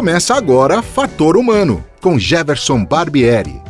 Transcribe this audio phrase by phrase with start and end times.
[0.00, 3.60] Começa agora Fator Humano, com Jefferson Barbieri.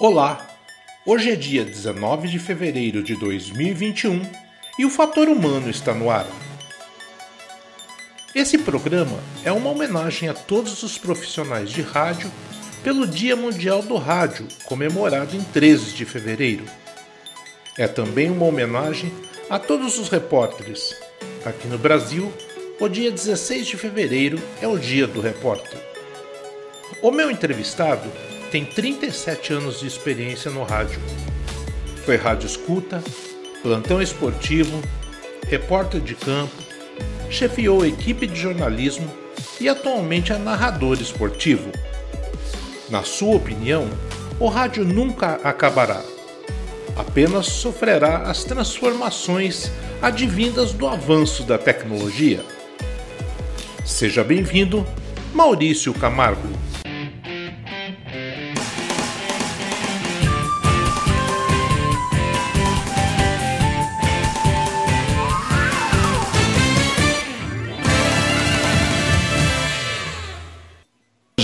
[0.00, 0.48] Olá,
[1.04, 4.22] hoje é dia 19 de fevereiro de 2021
[4.78, 6.26] e o Fator Humano está no ar.
[8.34, 12.32] Esse programa é uma homenagem a todos os profissionais de rádio
[12.82, 16.64] pelo Dia Mundial do Rádio, comemorado em 13 de fevereiro.
[17.76, 19.12] É também uma homenagem
[19.50, 20.96] a todos os repórteres.
[21.44, 22.32] Aqui no Brasil,
[22.78, 25.80] o dia 16 de fevereiro é o Dia do Repórter.
[27.02, 28.08] O meu entrevistado
[28.52, 31.00] tem 37 anos de experiência no rádio.
[32.04, 33.02] Foi rádio escuta,
[33.60, 34.80] plantão esportivo,
[35.48, 36.54] repórter de campo,
[37.28, 39.12] chefiou equipe de jornalismo
[39.60, 41.72] e atualmente é narrador esportivo.
[42.88, 43.90] Na sua opinião,
[44.38, 46.13] o rádio nunca acabará
[46.96, 52.44] apenas sofrerá as transformações advindas do avanço da tecnologia.
[53.84, 54.86] Seja bem-vindo,
[55.34, 56.48] Maurício Camargo.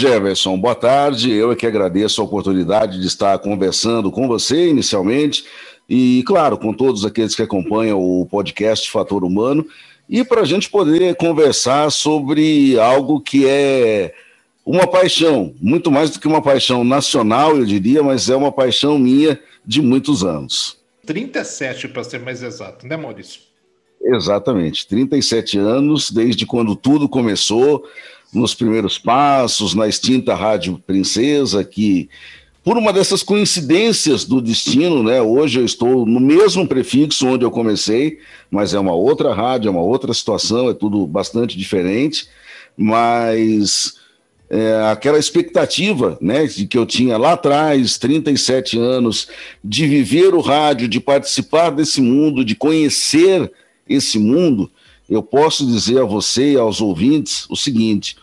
[0.00, 1.30] Jefferson, boa tarde.
[1.30, 5.44] Eu é que agradeço a oportunidade de estar conversando com você inicialmente
[5.86, 9.66] e, claro, com todos aqueles que acompanham o podcast Fator Humano
[10.08, 14.14] e para a gente poder conversar sobre algo que é
[14.64, 18.98] uma paixão, muito mais do que uma paixão nacional, eu diria, mas é uma paixão
[18.98, 20.78] minha de muitos anos.
[21.04, 23.42] 37 para ser mais exato, né, Maurício?
[24.02, 27.84] Exatamente, 37 anos, desde quando tudo começou
[28.32, 32.08] nos primeiros passos, na extinta Rádio Princesa, que
[32.62, 35.20] por uma dessas coincidências do destino, né?
[35.20, 38.18] Hoje eu estou no mesmo prefixo onde eu comecei,
[38.50, 42.28] mas é uma outra rádio, é uma outra situação, é tudo bastante diferente,
[42.76, 43.94] mas
[44.50, 49.28] é, aquela expectativa, né, de que eu tinha lá atrás, 37 anos,
[49.62, 53.50] de viver o rádio, de participar desse mundo, de conhecer
[53.88, 54.70] esse mundo,
[55.10, 58.16] eu posso dizer a você e aos ouvintes o seguinte: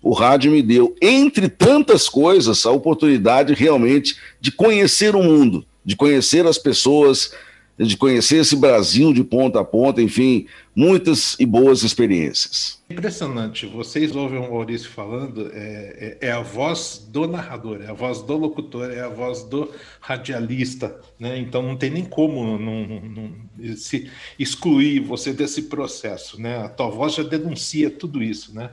[0.00, 5.96] o rádio me deu, entre tantas coisas, a oportunidade realmente de conhecer o mundo, de
[5.96, 7.32] conhecer as pessoas,
[7.86, 12.82] de conhecer esse Brasil de ponta a ponta, enfim, muitas e boas experiências.
[12.90, 13.66] Impressionante.
[13.66, 18.20] Vocês ouvem o Maurício falando, é, é, é, a voz do narrador, é a voz
[18.22, 21.38] do locutor, é a voz do radialista, né?
[21.38, 26.58] Então não tem nem como não, não, se excluir você desse processo, né?
[26.58, 28.70] A tua voz já denuncia tudo isso, né?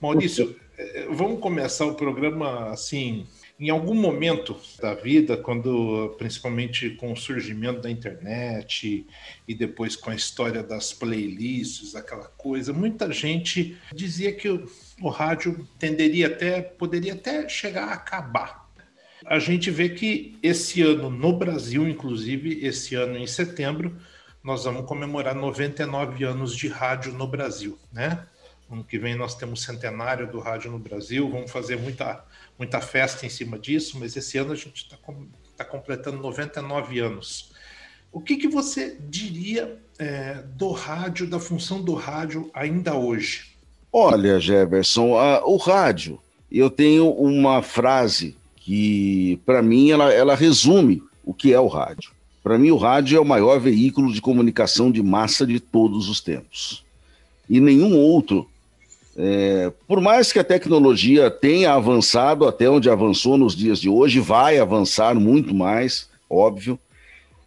[0.00, 3.26] Maurício, é, vamos começar o programa assim
[3.60, 9.06] em algum momento da vida, quando principalmente com o surgimento da internet
[9.46, 14.66] e depois com a história das playlists, aquela coisa, muita gente dizia que o,
[15.02, 18.66] o rádio tenderia até, poderia até chegar a acabar.
[19.26, 23.94] A gente vê que esse ano no Brasil, inclusive esse ano em setembro,
[24.42, 28.26] nós vamos comemorar 99 anos de rádio no Brasil, né?
[28.70, 32.24] Ano que vem nós temos centenário do rádio no Brasil, vamos fazer muita,
[32.56, 34.96] muita festa em cima disso, mas esse ano a gente está
[35.56, 37.50] tá completando 99 anos.
[38.12, 43.50] O que, que você diria é, do rádio, da função do rádio ainda hoje?
[43.92, 46.20] Olha, Jefferson, a, o rádio,
[46.50, 52.12] eu tenho uma frase que, para mim, ela, ela resume o que é o rádio.
[52.42, 56.20] Para mim, o rádio é o maior veículo de comunicação de massa de todos os
[56.20, 56.84] tempos.
[57.48, 58.48] E nenhum outro
[59.16, 64.20] é, por mais que a tecnologia tenha avançado até onde avançou nos dias de hoje,
[64.20, 66.78] vai avançar muito mais, óbvio,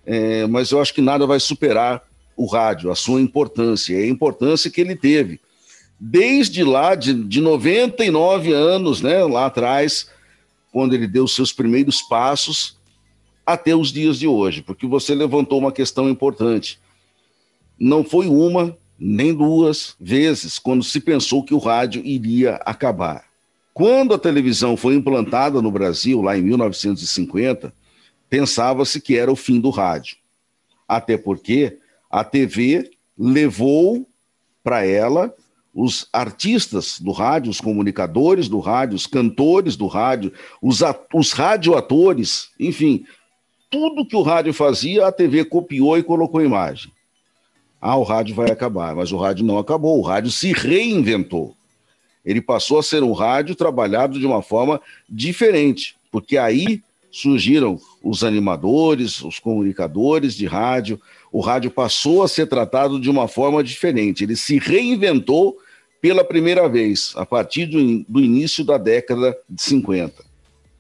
[0.05, 2.03] é, mas eu acho que nada vai superar
[2.35, 5.39] o rádio, a sua importância, a importância que ele teve.
[5.99, 10.09] Desde lá, de, de 99 anos, né, lá atrás,
[10.71, 12.75] quando ele deu seus primeiros passos,
[13.45, 16.79] até os dias de hoje, porque você levantou uma questão importante.
[17.79, 23.25] Não foi uma, nem duas vezes quando se pensou que o rádio iria acabar.
[23.73, 27.73] Quando a televisão foi implantada no Brasil, lá em 1950,
[28.29, 30.17] pensava-se que era o fim do rádio.
[30.87, 31.77] Até porque
[32.09, 34.07] a TV levou
[34.63, 35.33] para ela
[35.73, 40.31] os artistas do rádio, os comunicadores do rádio, os cantores do rádio,
[40.61, 40.81] os,
[41.11, 43.03] os radioatores, enfim,
[43.71, 46.91] tudo que o rádio fazia, a TV copiou e colocou imagem
[47.85, 48.95] ah, o rádio vai acabar.
[48.95, 51.53] Mas o rádio não acabou, o rádio se reinventou.
[52.23, 56.81] Ele passou a ser um rádio trabalhado de uma forma diferente, porque aí
[57.11, 60.97] surgiram os animadores, os comunicadores de rádio.
[61.29, 64.23] O rádio passou a ser tratado de uma forma diferente.
[64.23, 65.57] Ele se reinventou
[65.99, 70.23] pela primeira vez, a partir do, do início da década de 50.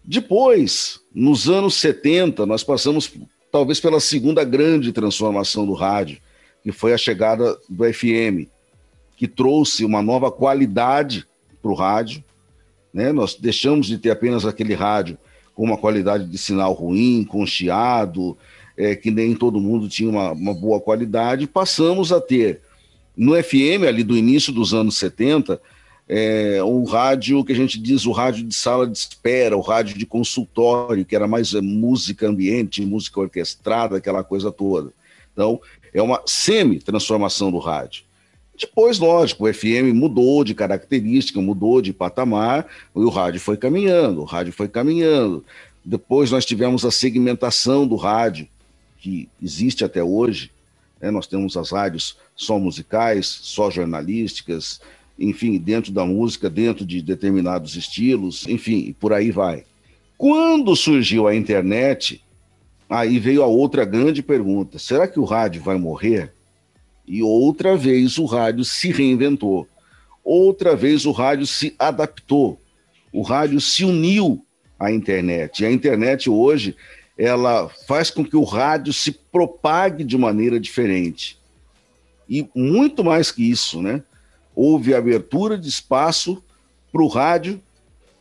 [0.05, 3.11] Depois, nos anos 70, nós passamos
[3.51, 6.17] talvez pela segunda grande transformação do rádio,
[6.63, 8.47] que foi a chegada do FM,
[9.17, 11.25] que trouxe uma nova qualidade
[11.61, 12.23] para o rádio.
[12.93, 13.11] Né?
[13.11, 15.17] Nós deixamos de ter apenas aquele rádio
[15.53, 18.37] com uma qualidade de sinal ruim, com chiado,
[18.77, 22.61] é, que nem todo mundo tinha uma, uma boa qualidade, passamos a ter
[23.15, 25.61] no FM, ali do início dos anos 70,
[26.09, 29.97] é, um rádio que a gente diz o rádio de sala de espera, o rádio
[29.97, 34.91] de consultório, que era mais é, música ambiente, música orquestrada, aquela coisa toda.
[35.31, 35.61] Então,
[35.93, 38.03] é uma semi-transformação do rádio.
[38.59, 44.21] Depois, lógico, o FM mudou de característica, mudou de patamar, e o rádio foi caminhando,
[44.21, 45.43] o rádio foi caminhando.
[45.83, 48.47] Depois nós tivemos a segmentação do rádio,
[48.99, 50.51] que existe até hoje.
[51.01, 51.11] Né?
[51.11, 54.79] Nós temos as rádios só musicais, só jornalísticas,
[55.19, 59.65] enfim, dentro da música, dentro de determinados estilos, enfim, por aí vai.
[60.17, 62.21] Quando surgiu a internet,
[62.93, 66.31] aí veio a outra grande pergunta: será que o rádio vai morrer?
[67.05, 69.67] E outra vez o rádio se reinventou.
[70.23, 72.59] Outra vez o rádio se adaptou.
[73.11, 74.45] O rádio se uniu
[74.79, 75.61] à internet.
[75.61, 76.75] E a internet hoje,
[77.17, 81.37] ela faz com que o rádio se propague de maneira diferente.
[82.29, 84.01] E muito mais que isso, né?
[84.55, 86.41] Houve abertura de espaço
[86.91, 87.59] para o rádio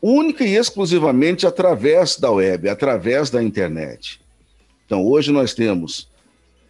[0.01, 4.22] única e exclusivamente através da web, através da internet.
[4.93, 6.07] Então, hoje nós temos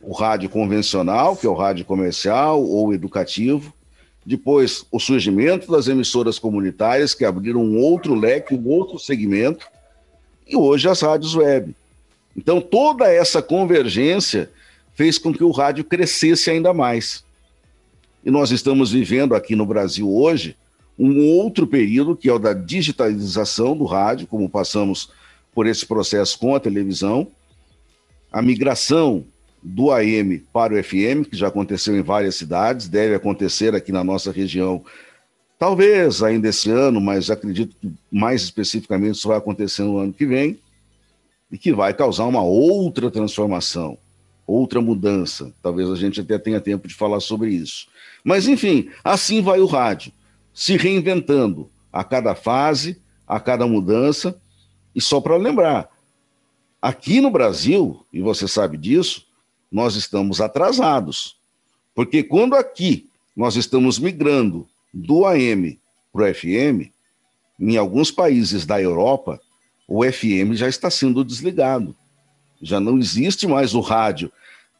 [0.01, 3.75] o rádio convencional, que é o rádio comercial ou educativo,
[4.25, 9.67] depois o surgimento das emissoras comunitárias, que abriram um outro leque, um outro segmento,
[10.47, 11.75] e hoje as rádios web.
[12.37, 14.49] Então, toda essa convergência
[14.95, 17.25] fez com que o rádio crescesse ainda mais.
[18.25, 20.55] E nós estamos vivendo aqui no Brasil hoje
[20.97, 25.11] um outro período, que é o da digitalização do rádio, como passamos
[25.53, 27.27] por esse processo com a televisão,
[28.33, 29.25] a migração
[29.63, 34.03] do AM para o FM, que já aconteceu em várias cidades, deve acontecer aqui na
[34.03, 34.85] nossa região,
[35.59, 40.27] talvez ainda esse ano, mas acredito que mais especificamente isso vai acontecer no ano que
[40.27, 40.59] vem,
[41.53, 43.99] e que vai causar uma outra transformação,
[44.47, 45.53] outra mudança.
[45.63, 47.87] Talvez a gente até tenha tempo de falar sobre isso.
[48.25, 50.11] Mas, enfim, assim vai o rádio,
[50.55, 54.35] se reinventando a cada fase, a cada mudança.
[54.95, 55.91] E só para lembrar,
[56.83, 59.25] aqui no Brasil, e você sabe disso,
[59.71, 61.37] nós estamos atrasados.
[61.95, 63.07] Porque quando aqui
[63.37, 65.79] nós estamos migrando do AM
[66.13, 66.91] para o FM,
[67.61, 69.41] em alguns países da Europa,
[69.87, 71.95] o FM já está sendo desligado.
[72.61, 74.31] Já não existe mais o rádio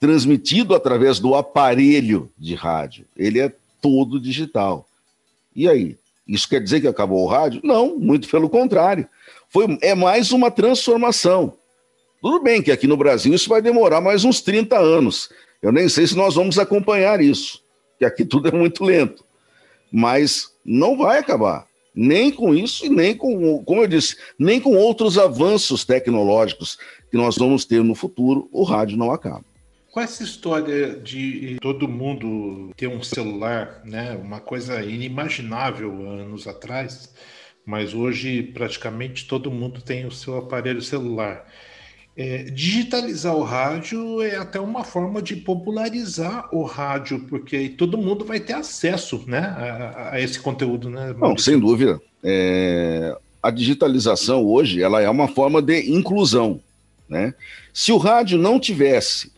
[0.01, 3.07] transmitido através do aparelho de rádio.
[3.17, 4.89] Ele é todo digital.
[5.55, 5.97] E aí?
[6.27, 7.61] Isso quer dizer que acabou o rádio?
[7.63, 9.09] Não, muito pelo contrário.
[9.49, 11.57] Foi, é mais uma transformação.
[12.23, 15.29] Tudo bem que aqui no Brasil isso vai demorar mais uns 30 anos.
[15.61, 17.61] Eu nem sei se nós vamos acompanhar isso,
[17.99, 19.25] que aqui tudo é muito lento.
[19.91, 21.67] Mas não vai acabar.
[21.93, 26.79] Nem com isso e nem com, como eu disse, nem com outros avanços tecnológicos
[27.11, 29.45] que nós vamos ter no futuro, o rádio não acaba.
[29.91, 37.13] Com essa história de todo mundo ter um celular, né, uma coisa inimaginável anos atrás,
[37.67, 41.47] mas hoje praticamente todo mundo tem o seu aparelho celular.
[42.15, 47.97] É, digitalizar o rádio é até uma forma de popularizar o rádio, porque aí todo
[47.97, 50.91] mundo vai ter acesso né, a, a esse conteúdo.
[50.91, 52.01] Né, Não, sem dúvida.
[52.23, 56.61] É, a digitalização hoje ela é uma forma de inclusão.
[57.09, 57.35] Né?
[57.73, 59.33] Se o rádio não tivesse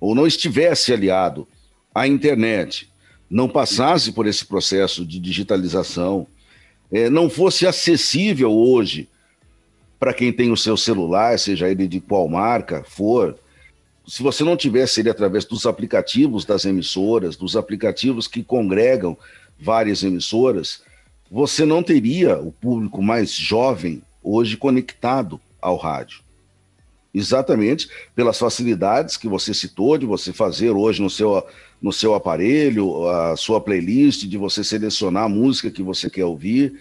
[0.00, 1.46] ou não estivesse aliado
[1.94, 2.90] à internet,
[3.30, 6.26] não passasse por esse processo de digitalização,
[6.90, 9.08] é, não fosse acessível hoje
[10.02, 13.38] para quem tem o seu celular, seja ele de qual marca for,
[14.04, 19.16] se você não tivesse ele através dos aplicativos das emissoras, dos aplicativos que congregam
[19.60, 20.82] várias emissoras,
[21.30, 26.18] você não teria o público mais jovem hoje conectado ao rádio.
[27.14, 31.46] Exatamente pelas facilidades que você citou de você fazer hoje no seu,
[31.80, 36.74] no seu aparelho, a sua playlist, de você selecionar a música que você quer ouvir,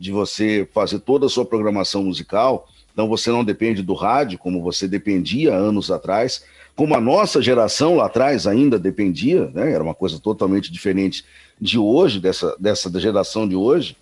[0.00, 2.66] de você fazer toda a sua programação musical.
[2.90, 6.42] Então você não depende do rádio como você dependia anos atrás,
[6.74, 9.70] como a nossa geração lá atrás ainda dependia, né?
[9.70, 11.22] Era uma coisa totalmente diferente
[11.60, 13.94] de hoje, dessa, dessa geração de hoje.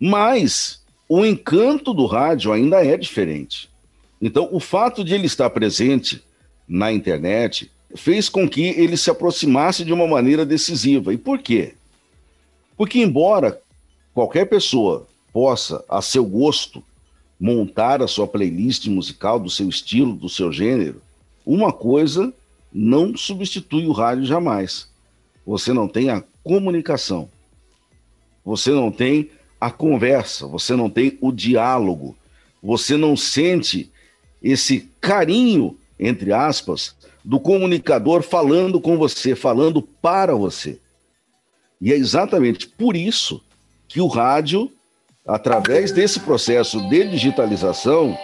[0.00, 3.68] Mas o encanto do rádio ainda é diferente.
[4.20, 6.24] Então, o fato de ele estar presente
[6.66, 11.12] na internet fez com que ele se aproximasse de uma maneira decisiva.
[11.12, 11.74] E por quê?
[12.74, 13.60] Porque, embora
[14.14, 16.82] qualquer pessoa possa, a seu gosto,
[17.38, 21.02] montar a sua playlist musical do seu estilo, do seu gênero,
[21.44, 22.32] uma coisa
[22.72, 24.88] não substitui o rádio jamais.
[25.46, 27.28] Você não tem a comunicação,
[28.42, 32.16] você não tem a conversa, você não tem o diálogo,
[32.62, 33.92] você não sente
[34.42, 40.80] esse carinho, entre aspas, do comunicador falando com você, falando para você.
[41.78, 43.44] E é exatamente por isso
[43.86, 44.72] que o rádio,
[45.26, 48.16] através desse processo de digitalização,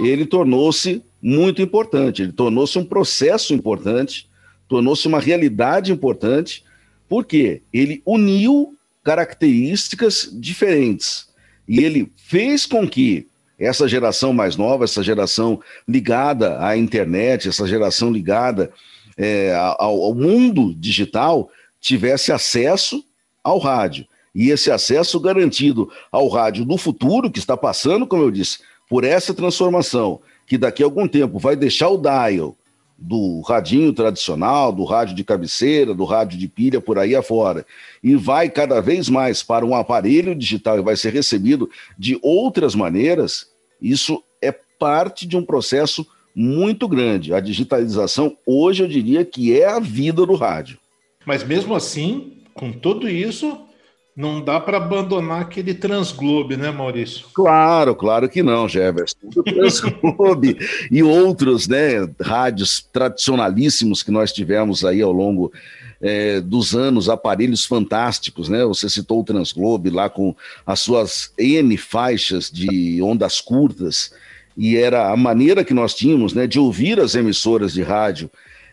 [0.00, 4.28] ele tornou-se muito importante, ele tornou-se um processo importante,
[4.68, 6.64] tornou-se uma realidade importante,
[7.08, 11.28] porque ele uniu características diferentes
[11.68, 13.26] e ele fez com que
[13.58, 18.70] essa geração mais nova, essa geração ligada à internet, essa geração ligada
[19.16, 23.02] é, ao, ao mundo digital, tivesse acesso
[23.42, 24.06] ao rádio.
[24.36, 29.02] E esse acesso garantido ao rádio do futuro, que está passando, como eu disse, por
[29.02, 32.54] essa transformação, que daqui a algum tempo vai deixar o dial
[32.98, 37.64] do radinho tradicional, do rádio de cabeceira, do rádio de pilha por aí afora,
[38.04, 42.74] e vai cada vez mais para um aparelho digital e vai ser recebido de outras
[42.74, 43.46] maneiras,
[43.80, 47.32] isso é parte de um processo muito grande.
[47.32, 50.78] A digitalização, hoje, eu diria que é a vida do rádio.
[51.24, 53.65] Mas mesmo assim, com tudo isso,
[54.16, 57.26] não dá para abandonar aquele Transglobe, né, Maurício?
[57.34, 59.18] Claro, claro que não, Jefferson.
[59.36, 60.56] O Transglobe
[60.90, 65.52] e outros né, rádios tradicionalíssimos que nós tivemos aí ao longo
[66.00, 68.64] é, dos anos, aparelhos fantásticos, né?
[68.64, 74.12] Você citou o Transglobe lá com as suas N faixas de ondas curtas,
[74.56, 78.30] e era a maneira que nós tínhamos né, de ouvir as emissoras de rádio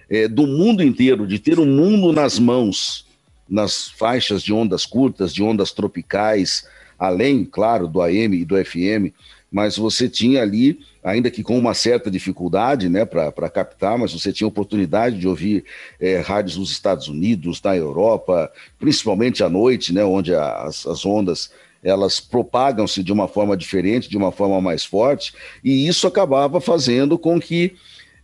[0.09, 3.05] é, do mundo inteiro, de ter o mundo nas mãos
[3.53, 6.67] nas faixas de ondas curtas, de ondas tropicais,
[6.98, 9.13] além, claro, do AM e do FM,
[9.51, 14.33] mas você tinha ali, ainda que com uma certa dificuldade né, para captar, mas você
[14.33, 15.65] tinha oportunidade de ouvir
[16.00, 21.51] é, rádios nos Estados Unidos, na Europa, principalmente à noite, né, onde as, as ondas
[21.83, 25.31] elas propagam-se de uma forma diferente, de uma forma mais forte,
[25.63, 27.75] e isso acabava fazendo com que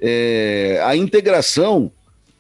[0.02, 1.92] é, a integração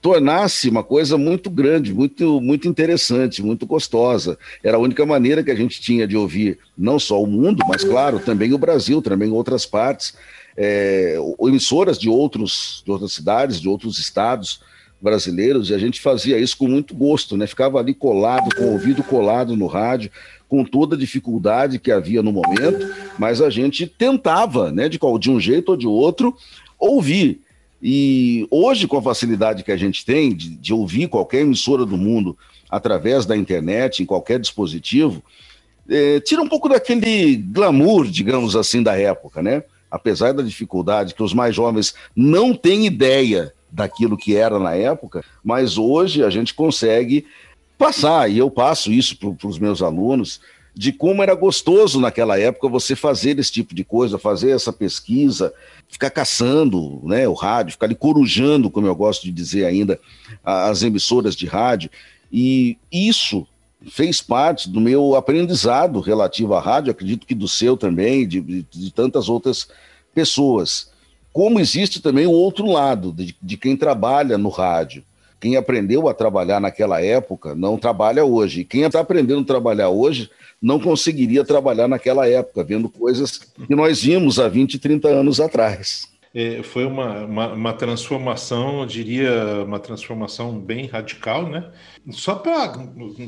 [0.01, 4.38] tornasse uma coisa muito grande, muito, muito interessante, muito gostosa.
[4.63, 7.84] Era a única maneira que a gente tinha de ouvir não só o mundo, mas,
[7.84, 10.13] claro, também o Brasil, também outras partes,
[10.56, 14.62] é, emissoras de, outros, de outras cidades, de outros estados
[15.01, 17.48] brasileiros, e a gente fazia isso com muito gosto, né?
[17.48, 20.12] Ficava ali colado, com o ouvido colado no rádio,
[20.48, 25.32] com toda a dificuldade que havia no momento, mas a gente tentava, né, de, de
[25.32, 26.36] um jeito ou de outro,
[26.77, 27.39] ouvir.
[27.81, 31.98] E hoje, com a facilidade que a gente tem de, de, ouvir qualquer emissora do
[31.98, 32.38] mundo
[32.69, 35.24] através da internet, em qualquer dispositivo,
[35.89, 39.63] é, tira um pouco daquele glamour, digamos assim, da época, né?
[39.89, 45.24] Apesar da dificuldade que os mais jovens não têm ideia daquilo que era na época,
[45.43, 47.25] mas hoje a gente consegue
[47.77, 50.41] passar, e eu passo isso para os meus alunos,
[50.79, 55.53] de como era gostoso naquela época você fazer esse tipo de coisa, fazer essa pesquisa,
[55.89, 60.00] ficar caçando né, o rádio, ficar ali corujando, como eu gosto de dizer ainda,
[60.41, 61.89] as emissoras de rádio.
[62.31, 63.45] E isso
[63.89, 68.89] fez parte do meu aprendizado relativo à rádio, acredito que do seu também, de, de,
[68.93, 69.67] tantas outras
[70.15, 70.91] pessoas.
[71.33, 75.03] Como existe também o outro lado, de, de quem trabalha no rádio.
[75.39, 78.63] Quem aprendeu a trabalhar naquela época não trabalha hoje.
[78.63, 80.29] Quem está aprendendo a trabalhar hoje
[80.62, 86.10] não conseguiria trabalhar naquela época, vendo coisas que nós vimos há 20, 30 anos atrás.
[86.34, 91.72] É, foi uma, uma, uma, transformação, eu diria, uma transformação bem radical, né?
[92.12, 92.74] Só para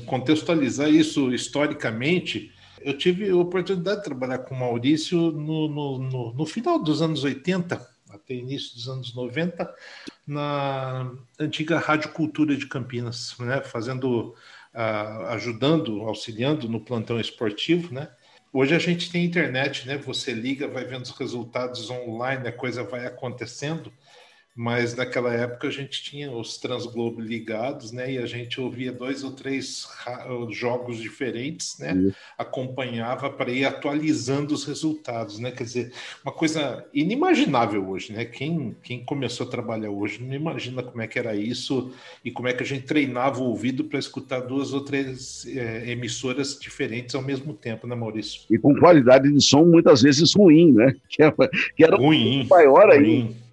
[0.06, 6.34] contextualizar isso historicamente, eu tive a oportunidade de trabalhar com o Maurício no, no, no,
[6.34, 9.74] no final dos anos 80, até início dos anos 90,
[10.25, 13.62] na antiga Rádio Cultura de Campinas, né?
[13.62, 14.36] Fazendo
[15.30, 18.10] ajudando, auxiliando no plantão esportivo, né?
[18.54, 19.98] Hoje a gente tem internet, né?
[19.98, 23.92] Você liga, vai vendo os resultados online, a coisa vai acontecendo.
[24.55, 28.13] Mas naquela época a gente tinha os Transglobo ligados, né?
[28.13, 29.88] E a gente ouvia dois ou três
[30.50, 31.93] jogos diferentes, né?
[31.96, 32.17] Isso.
[32.38, 35.51] Acompanhava para ir atualizando os resultados, né?
[35.51, 35.93] Quer dizer,
[36.24, 38.25] uma coisa inimaginável hoje, né?
[38.25, 41.93] Quem, quem começou a trabalhar hoje não imagina como é que era isso
[42.24, 45.89] e como é que a gente treinava o ouvido para escutar duas ou três é,
[45.91, 48.41] emissoras diferentes ao mesmo tempo, né, Maurício?
[48.50, 50.93] E com qualidade de som muitas vezes ruim, né?
[51.12, 51.36] Que era,
[51.75, 52.98] que era ruim, maior ruim.
[52.98, 53.50] ainda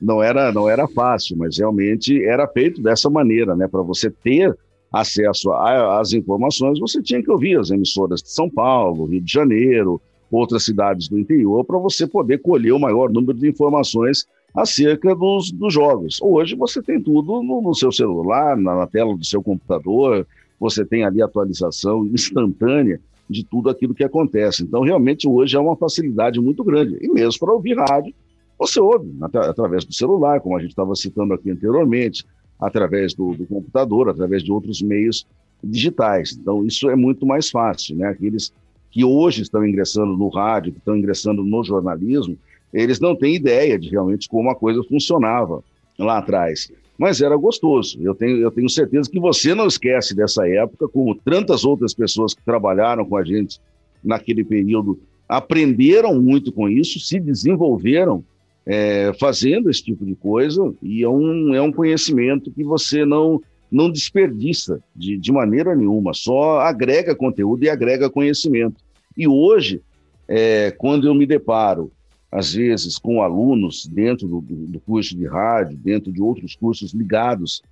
[0.00, 3.68] não era, não era fácil, mas realmente era feito dessa maneira, né?
[3.68, 4.56] Para você ter
[4.92, 10.00] acesso às informações, você tinha que ouvir as emissoras de São Paulo, Rio de Janeiro,
[10.30, 15.50] outras cidades do interior, para você poder colher o maior número de informações acerca dos,
[15.50, 16.18] dos jogos.
[16.22, 20.26] Hoje você tem tudo no, no seu celular, na, na tela do seu computador,
[20.58, 24.62] você tem ali atualização instantânea de tudo aquilo que acontece.
[24.62, 26.96] Então, realmente, hoje é uma facilidade muito grande.
[27.00, 28.14] E mesmo para ouvir rádio,
[28.58, 32.24] você ouve através do celular, como a gente estava citando aqui anteriormente,
[32.58, 35.26] através do, do, computador, através de outros meios
[35.62, 36.36] digitais.
[36.40, 37.96] Então, isso é muito mais fácil.
[37.96, 38.08] Né?
[38.08, 38.52] Aqueles
[38.90, 42.36] que hoje estão ingressando no rádio, que estão ingressando no jornalismo,
[42.72, 45.62] eles não têm ideia de realmente como a coisa funcionava
[45.98, 46.70] lá atrás.
[46.98, 47.98] Mas era gostoso.
[48.02, 52.34] Eu tenho, eu tenho certeza que você não esquece dessa época, como tantas outras pessoas
[52.34, 53.60] que trabalharam com a gente
[54.02, 54.98] naquele período
[55.28, 58.24] aprenderam muito com isso, se desenvolveram
[58.68, 63.40] é, fazendo esse tipo de coisa, e é um, é um conhecimento que você não,
[63.72, 68.76] não desperdiça de, de maneira nenhuma, só agrega conteúdo e agrega conhecimento.
[69.16, 69.80] E hoje,
[70.28, 71.90] é, quando eu me deparo,
[72.30, 77.62] às vezes, com alunos dentro do, do curso de rádio, dentro de outros cursos ligados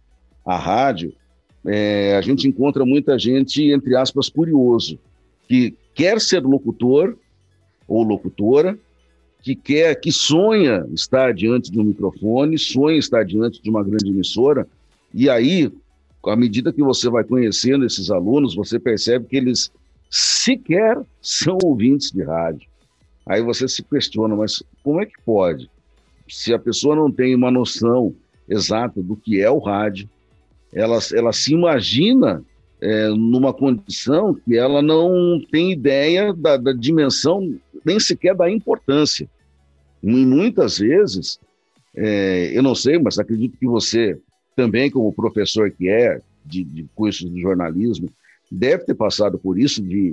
[0.47, 1.12] à rádio,
[1.67, 4.99] é, a gente encontra muita gente, entre aspas, curioso,
[5.47, 7.19] que quer ser locutor
[7.87, 8.79] ou locutora,
[9.47, 14.67] que quer, que sonha estar diante um microfone, sonha estar diante de uma grande emissora,
[15.15, 15.71] e aí,
[16.25, 19.71] à medida que você vai conhecendo esses alunos, você percebe que eles
[20.11, 22.69] sequer são ouvintes de rádio.
[23.25, 25.71] Aí você se questiona, mas como é que pode?
[26.29, 28.12] Se a pessoa não tem uma noção
[28.49, 30.11] exata do que é o rádio,
[30.73, 32.43] ela, ela se imagina
[32.81, 39.31] é, numa condição que ela não tem ideia da, da dimensão, nem sequer da importância.
[40.08, 41.40] Muitas vezes,
[41.96, 44.16] é, eu não sei, mas acredito que você
[44.54, 48.08] também, como professor que é de, de cursos de jornalismo,
[48.50, 50.12] deve ter passado por isso, de,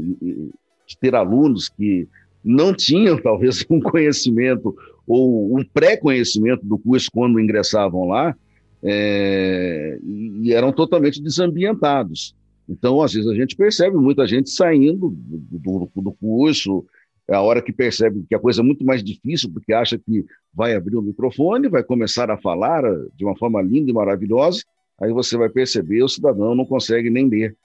[0.88, 2.08] de ter alunos que
[2.44, 4.76] não tinham talvez um conhecimento
[5.06, 8.36] ou um pré-conhecimento do curso quando ingressavam lá
[8.82, 12.36] é, e eram totalmente desambientados.
[12.68, 16.84] Então, às vezes, a gente percebe muita gente saindo do, do, do curso,
[17.28, 20.26] é a hora que percebe que a coisa é muito mais difícil, porque acha que
[20.54, 24.64] vai abrir o microfone, vai começar a falar eh, de uma forma linda e maravilhosa,
[25.02, 27.56] aí você vai perceber o cidadão não consegue nem ler.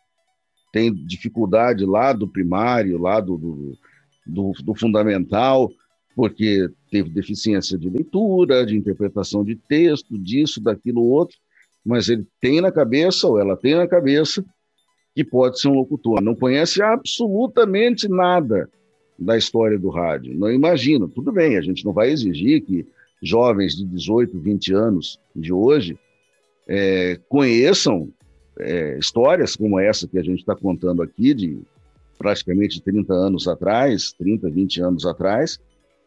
[0.72, 3.78] Tem dificuldade lá do primário, lá do, do,
[4.26, 5.68] do, do fundamental,
[6.14, 11.36] porque teve deficiência de leitura, de interpretação de texto, disso, daquilo, outro,
[11.84, 14.44] mas ele tem na cabeça, ou ela tem na cabeça,
[15.14, 16.20] que pode ser um locutor.
[16.20, 18.68] Não conhece absolutamente nada
[19.18, 20.36] da história do rádio.
[20.38, 21.08] Não imagino.
[21.08, 22.86] Tudo bem, a gente não vai exigir que
[23.20, 25.98] jovens de 18, 20 anos de hoje
[26.68, 28.12] é, conheçam
[28.60, 31.58] é, histórias como essa que a gente está contando aqui, de
[32.18, 35.58] praticamente 30 anos atrás, 30, 20 anos atrás,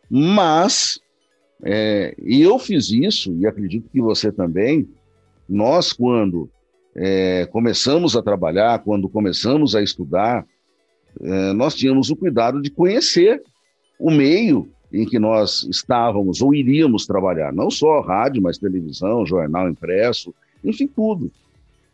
[0.09, 0.99] mas
[1.63, 4.87] é, eu fiz isso, e acredito que você também,
[5.47, 6.49] nós, quando
[6.95, 10.45] é, começamos a trabalhar, quando começamos a estudar,
[11.19, 13.41] é, nós tínhamos o cuidado de conhecer
[13.99, 19.69] o meio em que nós estávamos ou iríamos trabalhar, não só rádio, mas televisão, jornal
[19.69, 21.31] impresso, enfim, tudo.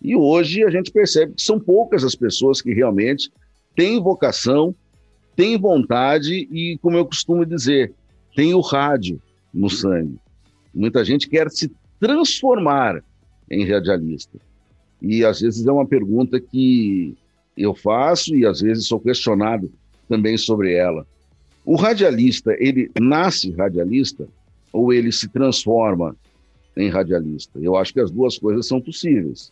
[0.02, 3.32] E hoje a gente percebe que são poucas as pessoas que realmente
[3.76, 4.74] têm vocação,
[5.36, 7.94] têm vontade e, como eu costumo dizer,
[8.36, 9.22] tem o rádio
[9.54, 10.18] no sangue.
[10.74, 13.04] Muita gente quer se transformar
[13.50, 14.38] em radialista.
[15.02, 17.16] E às vezes é uma pergunta que
[17.58, 19.72] eu faço e às vezes sou questionado
[20.08, 21.06] também sobre ela.
[21.66, 24.28] O radialista, ele nasce radialista
[24.72, 26.16] ou ele se transforma
[26.78, 27.60] em radialista?
[27.60, 29.52] Eu acho que as duas coisas são possíveis,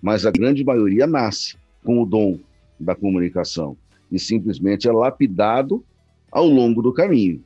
[0.00, 2.38] mas a grande maioria nasce com o dom
[2.78, 3.76] da comunicação
[4.10, 5.84] e simplesmente é lapidado
[6.30, 7.42] ao longo do caminho.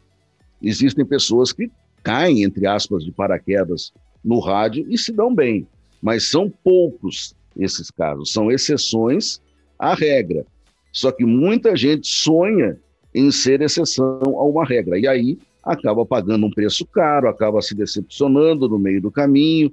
[0.62, 1.70] Existem pessoas que
[2.02, 3.92] caem, entre aspas, de paraquedas
[4.24, 5.66] no rádio e se dão bem,
[6.00, 9.40] mas são poucos esses casos, são exceções
[9.78, 10.44] a regra.
[10.92, 12.76] Só que muita gente sonha
[13.14, 14.98] em ser exceção a uma regra.
[14.98, 19.70] E aí acaba pagando um preço caro, acaba se decepcionando no meio do caminho,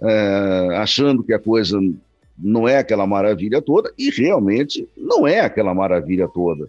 [0.00, 1.78] é, achando que a coisa
[2.38, 6.68] não é aquela maravilha toda, e realmente não é aquela maravilha toda.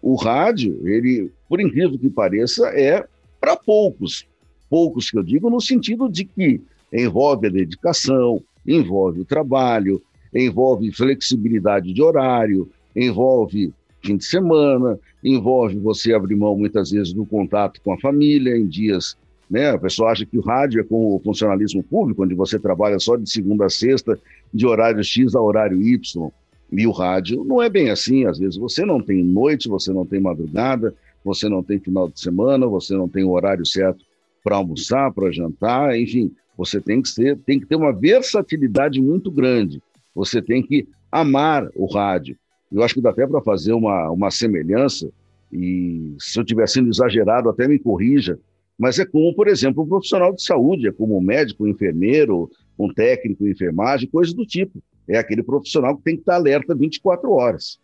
[0.00, 3.06] O rádio, ele, por incrível que pareça, é
[3.40, 4.26] para poucos.
[4.68, 6.60] Poucos que eu digo no sentido de que
[6.92, 10.02] envolve a dedicação, envolve o trabalho,
[10.34, 17.24] envolve flexibilidade de horário, envolve fim de semana, envolve você abrir mão muitas vezes do
[17.24, 19.16] contato com a família em dias,
[19.48, 19.70] né?
[19.70, 23.16] A pessoa acha que o rádio é como o funcionalismo público, onde você trabalha só
[23.16, 24.18] de segunda a sexta,
[24.52, 26.30] de horário X a horário Y.
[26.72, 30.06] E o rádio não é bem assim, às vezes você não tem noite, você não
[30.06, 34.04] tem madrugada, você não tem final de semana, você não tem o horário certo
[34.42, 39.30] para almoçar, para jantar, enfim, você tem que ser, tem que ter uma versatilidade muito
[39.30, 39.80] grande.
[40.14, 42.36] Você tem que amar o rádio.
[42.70, 45.10] Eu acho que dá até para fazer uma, uma semelhança,
[45.52, 48.38] e se eu estiver sendo exagerado, até me corrija,
[48.78, 52.50] mas é como, por exemplo, um profissional de saúde, é como um médico, um enfermeiro,
[52.78, 54.82] um técnico em enfermagem, coisa do tipo.
[55.06, 57.78] É aquele profissional que tem que estar alerta 24 horas.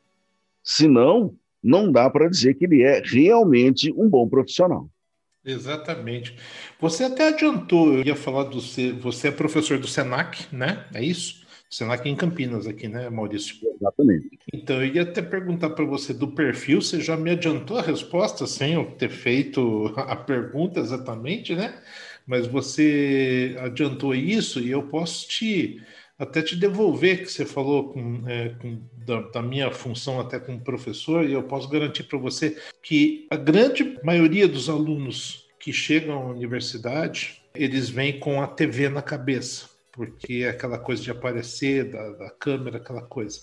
[0.65, 4.89] Senão, não dá para dizer que ele é realmente um bom profissional.
[5.45, 6.37] Exatamente.
[6.81, 10.87] Você até adiantou, eu ia falar do você é professor do Senac, né?
[10.93, 11.47] É isso?
[11.71, 13.57] Senac em Campinas aqui, né, Maurício?
[13.79, 14.39] Exatamente.
[14.53, 18.47] Então, eu ia até perguntar para você do perfil, você já me adiantou a resposta
[18.47, 21.75] sem eu ter feito a pergunta exatamente, né?
[22.27, 25.83] Mas você adiantou isso e eu posso te
[26.19, 30.61] até te devolver que você falou com, é, com da, da, minha função até como
[30.61, 36.17] professor e eu posso garantir para você que a grande maioria dos alunos que chegam
[36.17, 41.91] à universidade eles vêm com a TV na cabeça porque é aquela coisa de aparecer
[41.91, 43.41] da, da câmera, aquela coisa.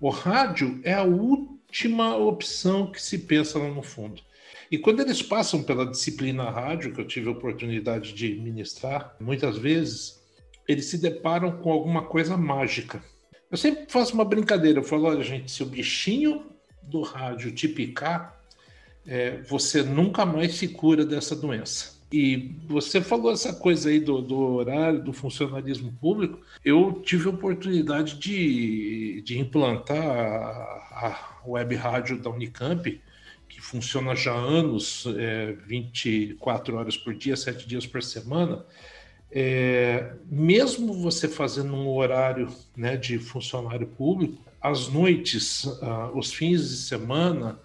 [0.00, 4.22] O rádio é a última opção que se pensa lá no fundo.
[4.70, 9.58] E quando eles passam pela disciplina rádio, que eu tive a oportunidade de ministrar, muitas
[9.58, 10.18] vezes
[10.66, 13.02] eles se deparam com alguma coisa mágica.
[13.50, 16.46] Eu sempre faço uma brincadeira, eu falo, olha gente, se o bichinho
[16.82, 18.42] do rádio te picar,
[19.06, 21.97] é, você nunca mais se cura dessa doença.
[22.10, 26.40] E você falou essa coisa aí do, do horário, do funcionalismo público.
[26.64, 33.00] Eu tive a oportunidade de, de implantar a, a web rádio da Unicamp,
[33.48, 38.64] que funciona já há anos, é, 24 horas por dia, 7 dias por semana.
[39.30, 46.68] É, mesmo você fazendo um horário né, de funcionário público, às noites, ah, os fins
[46.68, 47.58] de semana,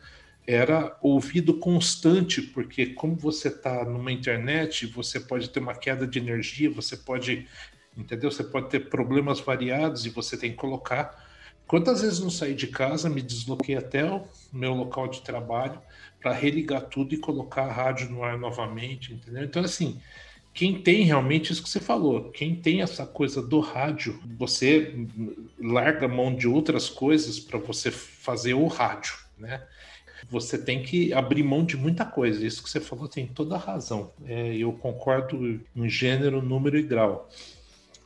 [0.46, 6.20] era ouvido constante, porque como você está numa internet, você pode ter uma queda de
[6.20, 7.48] energia, você pode,
[7.98, 8.30] entendeu?
[8.30, 11.32] Você pode ter problemas variados e você tem que colocar.
[11.66, 15.82] Quantas vezes não saí de casa, me desloquei até o meu local de trabalho
[16.20, 19.44] para religar tudo e colocar a rádio no ar novamente, entendeu?
[19.44, 20.00] Então, assim,
[20.54, 24.94] quem tem realmente isso que você falou, quem tem essa coisa do rádio, você
[25.58, 29.64] larga a mão de outras coisas para você fazer o rádio, né?
[30.30, 32.46] Você tem que abrir mão de muita coisa.
[32.46, 34.12] Isso que você falou tem toda a razão.
[34.26, 37.30] É, eu concordo em gênero, número e grau.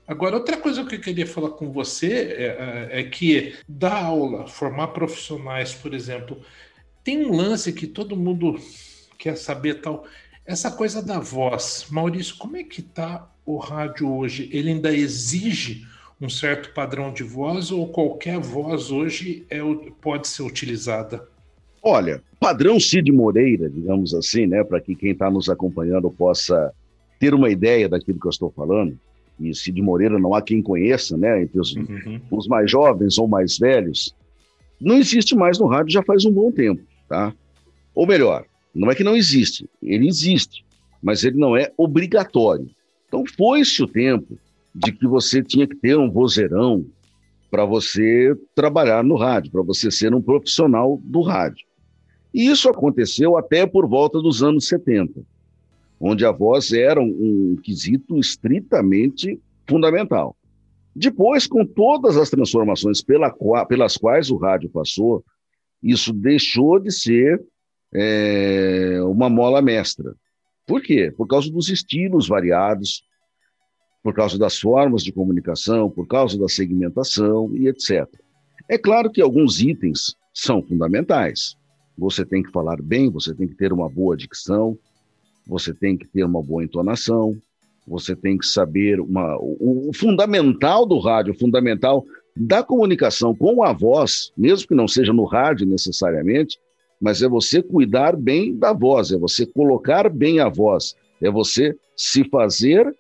[0.08, 4.48] Agora, outra coisa que eu queria falar com você é, é, é que dar aula,
[4.48, 6.42] formar profissionais, por exemplo,
[7.04, 8.58] tem um lance que todo mundo
[9.18, 10.06] quer saber tal.
[10.46, 11.88] Essa coisa da voz.
[11.90, 14.50] Maurício, como é que está o rádio hoje?
[14.54, 15.86] Ele ainda exige
[16.22, 19.60] um certo padrão de voz ou qualquer voz hoje é,
[20.02, 21.28] pode ser utilizada?
[21.82, 26.74] Olha, padrão Cid Moreira, digamos assim, né, para que quem está nos acompanhando possa
[27.20, 28.98] ter uma ideia daquilo que eu estou falando.
[29.40, 32.20] E Cid Moreira não há quem conheça, né, entre os, uhum.
[32.32, 34.16] os mais jovens ou mais velhos,
[34.80, 37.34] não existe mais no rádio já faz um bom tempo, tá?
[37.96, 40.63] Ou melhor, não é que não existe, ele existe,
[41.02, 42.70] mas ele não é obrigatório.
[43.08, 44.38] Então foi-se o tempo
[44.74, 46.86] de que você tinha que ter um vozeirão
[47.50, 51.66] para você trabalhar no rádio, para você ser um profissional do rádio.
[52.38, 55.23] E isso aconteceu até por volta dos anos 70,
[56.00, 60.38] onde a voz era um, quesito estritamente fundamental.
[60.95, 65.26] Depois, com todas as transformações pela, pelas quais o rádio passou,
[65.82, 67.43] isso deixou de ser
[67.91, 70.13] é, uma mola mestra.
[70.67, 71.12] Por quê?
[71.17, 73.02] Por causa dos estilos variados,
[74.04, 78.08] por causa das formas de comunicação, por causa da segmentação e etc.
[78.69, 81.57] É claro que alguns itens são fundamentais
[81.98, 84.78] você tem que falar bem, você tem que ter uma boa dicção,
[85.46, 87.36] você tem que ter uma boa entonação,
[87.88, 92.06] você tem que saber uma, o, o fundamental do rádio, o fundamental
[92.36, 96.60] da comunicação com a voz, mesmo que não seja no rádio necessariamente,
[97.00, 101.76] mas é você cuidar bem da voz, é você colocar bem a voz, é você
[101.96, 102.94] se fazer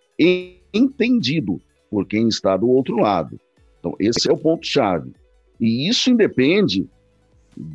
[0.73, 3.39] entendido por quem está do outro lado.
[3.79, 5.11] Então, esse é o ponto-chave.
[5.59, 6.87] E isso independe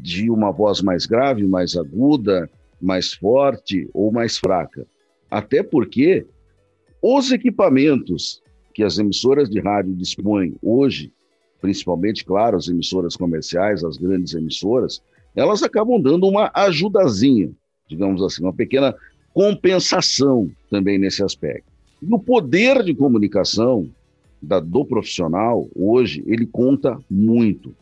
[0.01, 2.49] de uma voz mais grave, mais aguda,
[2.81, 4.87] mais forte ou mais fraca.
[5.31, 6.27] Até porque
[7.01, 8.43] os equipamentos
[8.75, 11.13] que as emissoras de rádio dispõem hoje,
[11.61, 15.03] principalmente, claro, as emissoras comerciais, as grandes emissoras,
[15.35, 17.51] elas acabam dando uma ajudazinha,
[17.89, 18.95] digamos assim, uma pequena
[19.33, 21.71] compensação também nesse aspecto.
[22.01, 23.89] No poder de comunicação
[24.41, 27.75] da, do profissional, hoje, ele conta muito.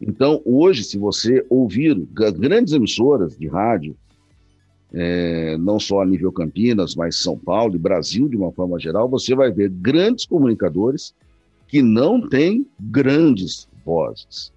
[0.00, 3.94] Então, hoje, se você ouvir grandes emissoras de rádio,
[4.92, 9.08] é, não só a nível Campinas, mas São Paulo e Brasil de uma forma geral,
[9.08, 11.14] você vai ver grandes comunicadores
[11.68, 14.52] que não têm grandes vozes,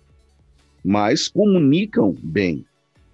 [0.83, 2.65] mas comunicam bem.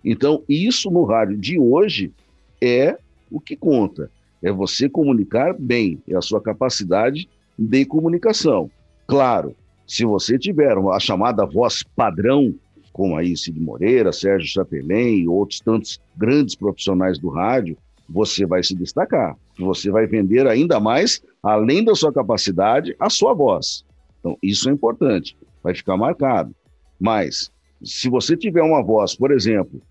[0.05, 2.13] Então, isso no rádio de hoje
[2.61, 2.97] é
[3.29, 4.09] o que conta.
[4.41, 8.71] É você comunicar bem, é a sua capacidade de comunicação.
[9.05, 9.53] Claro,
[9.89, 12.53] se você tiver a chamada voz padrão,
[12.93, 17.75] como aí Cid Moreira, Sérgio Chapelin e outros tantos grandes profissionais do rádio,
[18.07, 19.35] você vai se destacar.
[19.57, 23.83] Você vai vender ainda mais, além da sua capacidade, a sua voz.
[24.19, 26.53] Então, isso é importante, vai ficar marcado.
[26.99, 27.51] Mas,
[27.83, 29.81] se você tiver uma voz, por exemplo,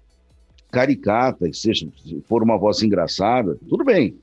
[0.71, 4.17] caricata, seja, se for uma voz engraçada, tudo bem.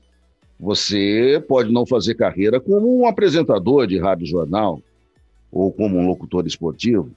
[0.58, 4.80] Você pode não fazer carreira como um apresentador de rádio jornal
[5.50, 7.10] ou como um locutor esportivo,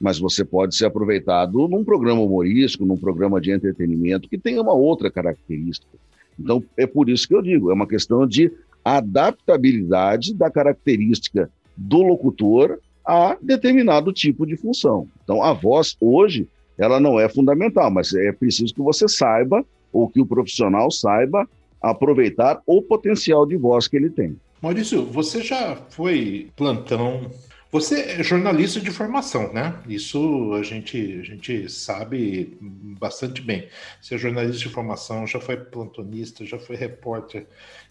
[0.00, 4.72] mas você pode ser aproveitado num programa humorístico, num programa de entretenimento que tenha uma
[4.72, 5.96] outra característica.
[6.38, 8.52] Então, é por isso que eu digo, é uma questão de
[8.84, 15.08] adaptabilidade da característica do locutor a determinado tipo de função.
[15.22, 20.08] Então, a voz hoje, ela não é fundamental, mas é preciso que você saiba, ou
[20.08, 21.48] que o profissional saiba,
[21.80, 24.36] aproveitar o potencial de voz que ele tem.
[24.60, 27.30] Maurício, você já foi plantão
[27.74, 29.76] você é jornalista de formação, né?
[29.88, 33.66] Isso a gente, a gente sabe bastante bem.
[34.00, 37.48] Você é jornalista de formação, já foi plantonista, já foi repórter,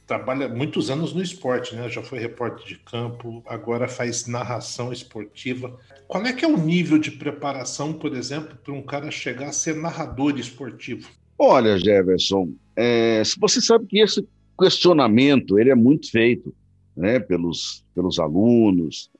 [0.07, 1.89] trabalha muitos anos no esporte, né?
[1.89, 5.77] Já foi repórter de campo, agora faz narração esportiva.
[6.07, 9.51] Qual é que é o nível de preparação, por exemplo, para um cara chegar a
[9.51, 11.09] ser narrador esportivo?
[11.37, 14.25] Olha, Jefferson, é, você sabe que esse
[14.57, 16.55] questionamento ele é muito feito
[16.95, 19.11] né, pelos, pelos alunos,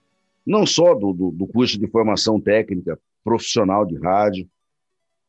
[0.46, 4.48] não só do, do, do curso de formação técnica profissional de rádio,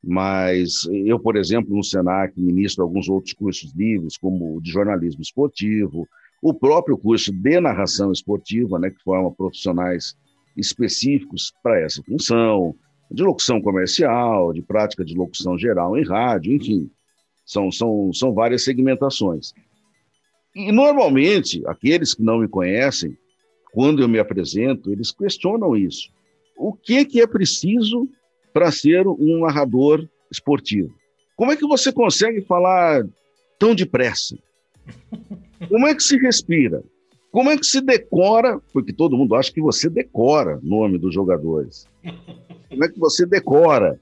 [0.03, 5.23] mas eu, por exemplo, no Senac, ministro alguns outros cursos livres, como o de jornalismo
[5.23, 6.07] esportivo,
[6.43, 10.15] o próprio curso de narração esportiva, né, que forma profissionais
[10.57, 12.75] específicos para essa função,
[13.11, 16.91] de locução comercial, de prática de locução geral em rádio, enfim,
[17.47, 19.53] são, são, são várias segmentações.
[20.55, 23.17] E, normalmente, aqueles que não me conhecem
[23.75, 26.09] quando eu me apresento, eles questionam isso.
[26.57, 28.09] O que, que é preciso
[28.53, 30.95] para ser um narrador esportivo?
[31.37, 33.05] Como é que você consegue falar
[33.59, 34.39] tão depressa?
[35.69, 36.85] Como é que se respira?
[37.33, 38.61] Como é que se decora?
[38.73, 41.89] Porque todo mundo acha que você decora o nome dos jogadores.
[42.69, 43.99] Como é que você decora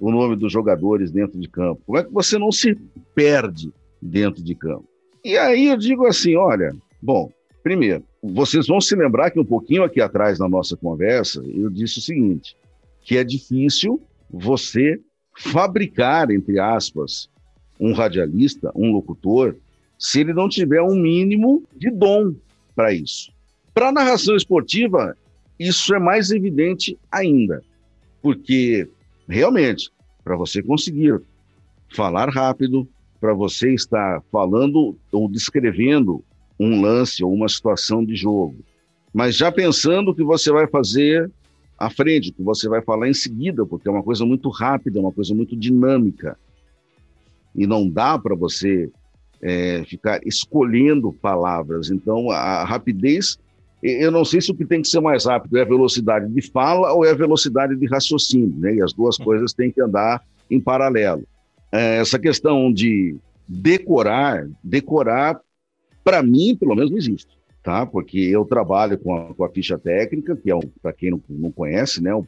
[0.00, 1.82] o nome dos jogadores dentro de campo?
[1.84, 2.74] Como é que você não se
[3.14, 3.70] perde
[4.00, 4.88] dentro de campo?
[5.22, 7.30] E aí eu digo assim: olha, bom,
[7.62, 11.98] primeiro, vocês vão se lembrar que um pouquinho aqui atrás na nossa conversa, eu disse
[11.98, 12.56] o seguinte,
[13.00, 15.00] que é difícil você
[15.36, 17.28] fabricar, entre aspas,
[17.78, 19.56] um radialista, um locutor,
[19.98, 22.34] se ele não tiver um mínimo de dom
[22.74, 23.32] para isso.
[23.74, 25.16] Para a narração esportiva,
[25.58, 27.62] isso é mais evidente ainda,
[28.20, 28.88] porque
[29.28, 29.90] realmente,
[30.24, 31.20] para você conseguir
[31.88, 32.88] falar rápido,
[33.20, 36.24] para você estar falando ou descrevendo
[36.64, 38.56] um lance ou uma situação de jogo,
[39.12, 41.30] mas já pensando que você vai fazer
[41.78, 45.12] à frente, que você vai falar em seguida, porque é uma coisa muito rápida, uma
[45.12, 46.38] coisa muito dinâmica.
[47.54, 48.90] E não dá para você
[49.42, 51.90] é, ficar escolhendo palavras.
[51.90, 53.38] Então, a rapidez,
[53.82, 56.40] eu não sei se o que tem que ser mais rápido é a velocidade de
[56.50, 58.76] fala ou é a velocidade de raciocínio, né?
[58.76, 59.24] E as duas hum.
[59.24, 61.24] coisas têm que andar em paralelo.
[61.70, 63.16] É, essa questão de
[63.48, 65.40] decorar, decorar
[66.04, 67.86] para mim, pelo menos, não existe, tá?
[67.86, 71.22] Porque eu trabalho com a, com a ficha técnica, que é, um, para quem não,
[71.28, 72.24] não conhece, né, um,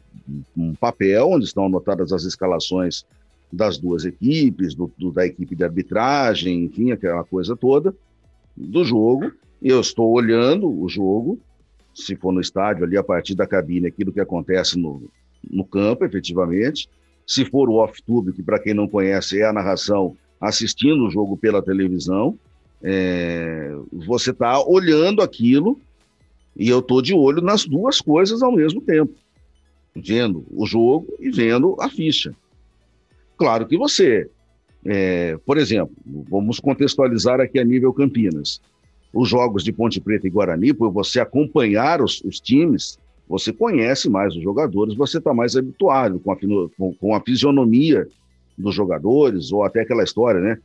[0.56, 3.04] um, papel onde estão anotadas as escalações
[3.52, 7.94] das duas equipes, do, do, da equipe de arbitragem, enfim, aquela coisa toda
[8.56, 9.32] do jogo.
[9.62, 11.38] Eu estou olhando o jogo,
[11.94, 15.08] se for no estádio, ali a partir da cabine, aquilo que acontece no,
[15.50, 16.88] no campo, efetivamente.
[17.26, 21.36] Se for o off-tube, que para quem não conhece é a narração assistindo o jogo
[21.36, 22.38] pela televisão,
[22.86, 25.80] é, você está olhando aquilo
[26.54, 29.14] e eu estou de olho nas duas coisas ao mesmo tempo,
[29.96, 32.34] vendo o jogo e vendo a ficha.
[33.38, 34.28] Claro que você,
[34.84, 35.96] é, por exemplo,
[36.28, 38.60] vamos contextualizar aqui a nível Campinas.
[39.14, 44.10] Os jogos de Ponte Preta e Guarani, por você acompanhar os, os times, você conhece
[44.10, 48.06] mais os jogadores, você está mais habituado com a, com, com a fisionomia
[48.58, 50.58] dos jogadores, ou até aquela história, né?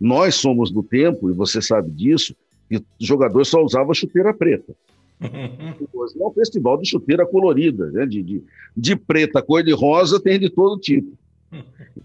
[0.00, 2.34] Nós somos do tempo, e você sabe disso,
[2.68, 4.74] que o jogador só usava chuteira preta.
[5.92, 8.06] Hoje é um festival de chuteira colorida, né?
[8.06, 8.42] de, de,
[8.76, 11.16] de preta, cor de rosa, tem de todo tipo.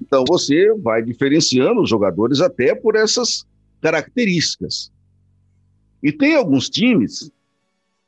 [0.01, 3.45] Então você vai diferenciando os jogadores até por essas
[3.81, 4.91] características.
[6.03, 7.31] E tem alguns times,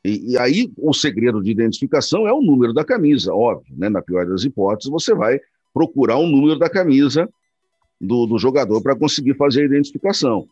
[0.04, 3.89] e, e, aí o segredo de identificação é o número da camisa, óbvio, né?
[3.89, 5.39] Na pior das hipóteses, você vai
[5.74, 7.28] procurar o um número da camisa
[8.00, 10.48] do, do jogador para conseguir fazer a identificação.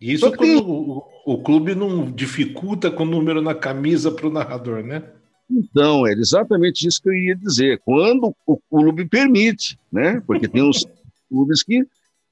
[0.00, 0.56] Isso quando tem...
[0.56, 5.04] o, o, clube não dificulta com o número na camisa para o narrador, né?
[5.48, 7.80] Então, é exatamente isso que eu ia dizer.
[7.84, 10.20] Quando o clube permite, né?
[10.26, 10.84] Porque tem uns
[11.30, 11.86] clubes que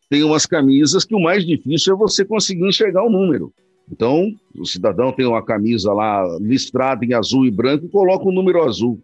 [0.08, 3.52] têm umas camisas que o mais difícil é você conseguir enxergar o número.
[3.90, 8.30] Então, o cidadão tem uma camisa lá listrada em azul e branco e coloca o
[8.30, 9.00] um número azul.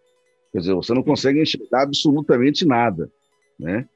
[0.52, 3.10] Quer dizer, você não consegue enxergar absolutamente nada,
[3.58, 3.86] né?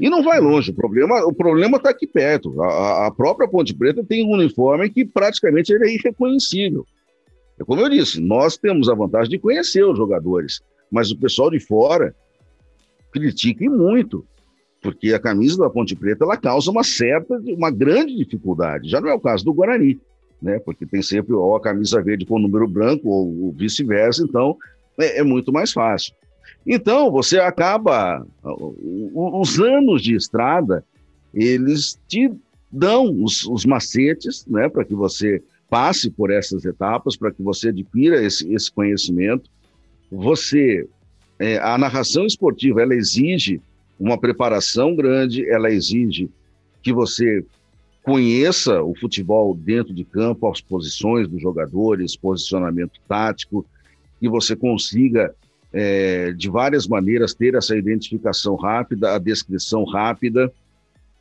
[0.00, 2.60] E não vai longe, o problema o problema está aqui perto.
[2.62, 6.86] A, a, própria Ponte Preta tem um uniforme que praticamente ele é irreconhecível.
[7.60, 11.50] É como eu disse, nós temos a vantagem de conhecer os jogadores, mas o pessoal
[11.50, 12.14] de fora
[13.12, 14.26] critica muito,
[14.80, 18.88] porque a camisa da Ponte Preta ela causa uma certa, uma grande dificuldade.
[18.88, 20.00] Já não é o caso do Guarani,
[20.40, 20.58] né?
[20.58, 24.56] Porque tem sempre ou a camisa verde com o número branco ou vice-versa, então
[24.98, 26.14] é, é muito mais fácil.
[26.66, 28.26] Então, você acaba.
[28.42, 30.84] Os anos de estrada,
[31.34, 32.30] eles te
[32.70, 37.68] dão os, os macetes né, para que você passe por essas etapas, para que você
[37.68, 39.50] adquira esse, esse conhecimento.
[40.10, 40.88] Você.
[41.38, 43.60] É, a narração esportiva ela exige
[43.98, 46.30] uma preparação grande, ela exige
[46.82, 47.44] que você
[48.02, 53.64] conheça o futebol dentro de campo, as posições dos jogadores, posicionamento tático,
[54.20, 55.34] que você consiga
[55.72, 60.52] é, de várias maneiras, ter essa identificação rápida, a descrição rápida.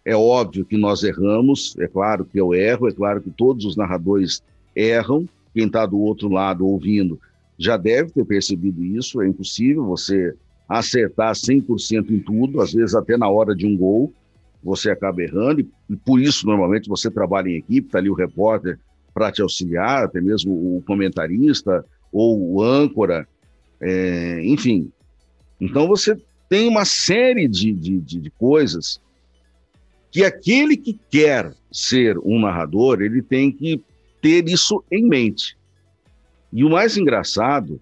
[0.04, 3.76] É óbvio que nós erramos, é claro que eu erro, é claro que todos os
[3.76, 4.44] narradores
[4.76, 5.28] erram.
[5.54, 7.20] Quem está do outro lado ouvindo
[7.58, 9.22] já deve ter percebido isso.
[9.22, 10.34] É impossível você
[10.68, 14.12] acertar 100% em tudo, às vezes até na hora de um gol
[14.64, 18.80] você acaba errando, e por isso normalmente você trabalha em equipe, está ali o repórter
[19.14, 23.28] para te auxiliar, até mesmo o comentarista ou o âncora,
[23.82, 24.92] é, enfim.
[25.60, 26.16] Então você
[26.48, 29.02] tem uma série de, de, de, coisas
[30.12, 33.82] que aquele que quer ser um narrador, ele tem que
[34.22, 35.58] ter isso em mente.
[36.52, 37.80] E o mais engraçado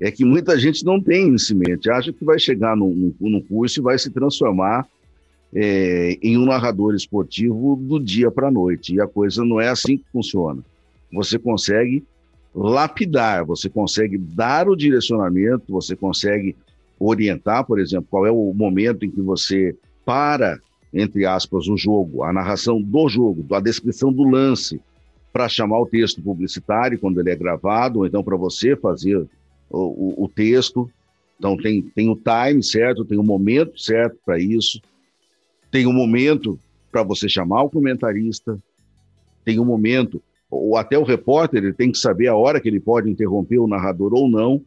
[0.00, 3.14] é que muita gente não tem isso em mente, acha que vai chegar no, no,
[3.20, 4.86] no curso e vai se transformar
[5.54, 8.94] é, em um narrador esportivo do dia para a noite.
[8.94, 10.62] E a coisa não é assim que funciona.
[11.12, 12.04] Você consegue
[12.58, 16.56] lapidar, você consegue dar o direcionamento, você consegue
[16.98, 20.58] orientar, por exemplo, qual é o momento em que você para,
[20.92, 24.80] entre aspas, o jogo, a narração do jogo, a descrição do lance,
[25.32, 29.16] para chamar o texto publicitário quando ele é gravado, ou então para você fazer
[29.70, 30.90] o, o, o, texto.
[31.38, 34.80] Então tem, tem o time certo, tem o momento certo para isso,
[35.70, 36.58] tem o momento
[36.90, 38.58] para você chamar o comentarista,
[39.44, 42.80] tem um momento ou até o repórter ele tem que saber a hora que ele
[42.80, 44.64] pode interromper o narrador ou não.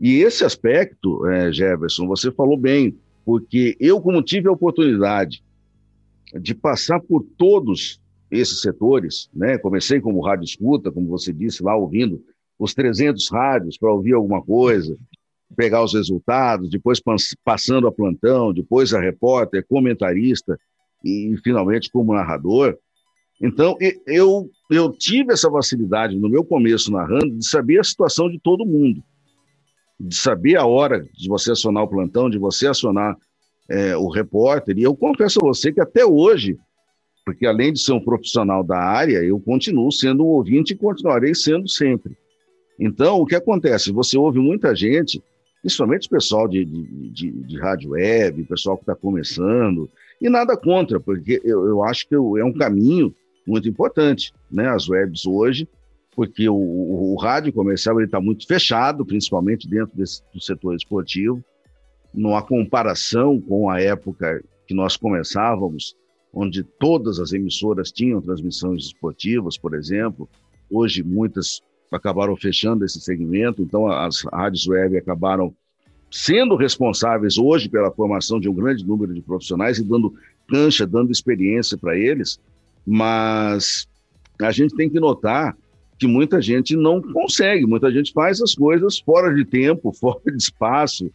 [0.00, 5.42] E esse aspecto, é, Jefferson, você falou bem, porque eu, como tive a oportunidade
[6.40, 9.58] de passar por todos esses setores, né?
[9.58, 12.22] Comecei como rádio escuta, como você disse, lá ouvindo
[12.58, 14.96] os 300 rádios para ouvir alguma coisa,
[15.56, 17.00] pegar os resultados, depois
[17.44, 20.58] passando a plantão, depois a repórter, comentarista
[21.04, 22.76] e finalmente como narrador.
[23.40, 28.38] Então, eu, eu tive essa facilidade no meu começo narrando de saber a situação de
[28.40, 29.02] todo mundo,
[29.98, 33.16] de saber a hora de você acionar o plantão, de você acionar
[33.68, 34.76] é, o repórter.
[34.76, 36.58] E eu confesso a você que até hoje,
[37.24, 41.34] porque além de ser um profissional da área, eu continuo sendo um ouvinte e continuarei
[41.34, 42.16] sendo sempre.
[42.78, 43.92] Então, o que acontece?
[43.92, 45.22] Você ouve muita gente,
[45.60, 49.88] principalmente o pessoal de, de, de, de rádio web, pessoal que está começando,
[50.20, 53.14] e nada contra, porque eu, eu acho que é um caminho
[53.48, 54.68] muito importante, né?
[54.68, 55.66] As webs hoje,
[56.14, 61.42] porque o, o, o rádio comercial está muito fechado, principalmente dentro desse, do setor esportivo.
[62.12, 65.96] numa comparação com a época que nós começávamos,
[66.32, 70.28] onde todas as emissoras tinham transmissões esportivas, por exemplo.
[70.70, 75.54] Hoje, muitas acabaram fechando esse segmento, então as rádios web acabaram
[76.10, 80.14] sendo responsáveis hoje pela formação de um grande número de profissionais e dando
[80.48, 82.38] cancha, dando experiência para eles,
[82.90, 83.86] mas
[84.40, 85.54] a gente tem que notar
[85.98, 90.42] que muita gente não consegue, muita gente faz as coisas fora de tempo, fora de
[90.42, 91.10] espaço.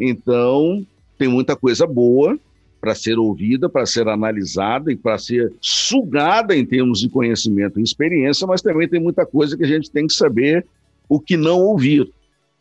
[0.00, 0.84] Então,
[1.16, 2.36] tem muita coisa boa
[2.80, 7.84] para ser ouvida, para ser analisada e para ser sugada em termos de conhecimento e
[7.84, 10.66] experiência, mas também tem muita coisa que a gente tem que saber
[11.08, 12.10] o que não ouvir,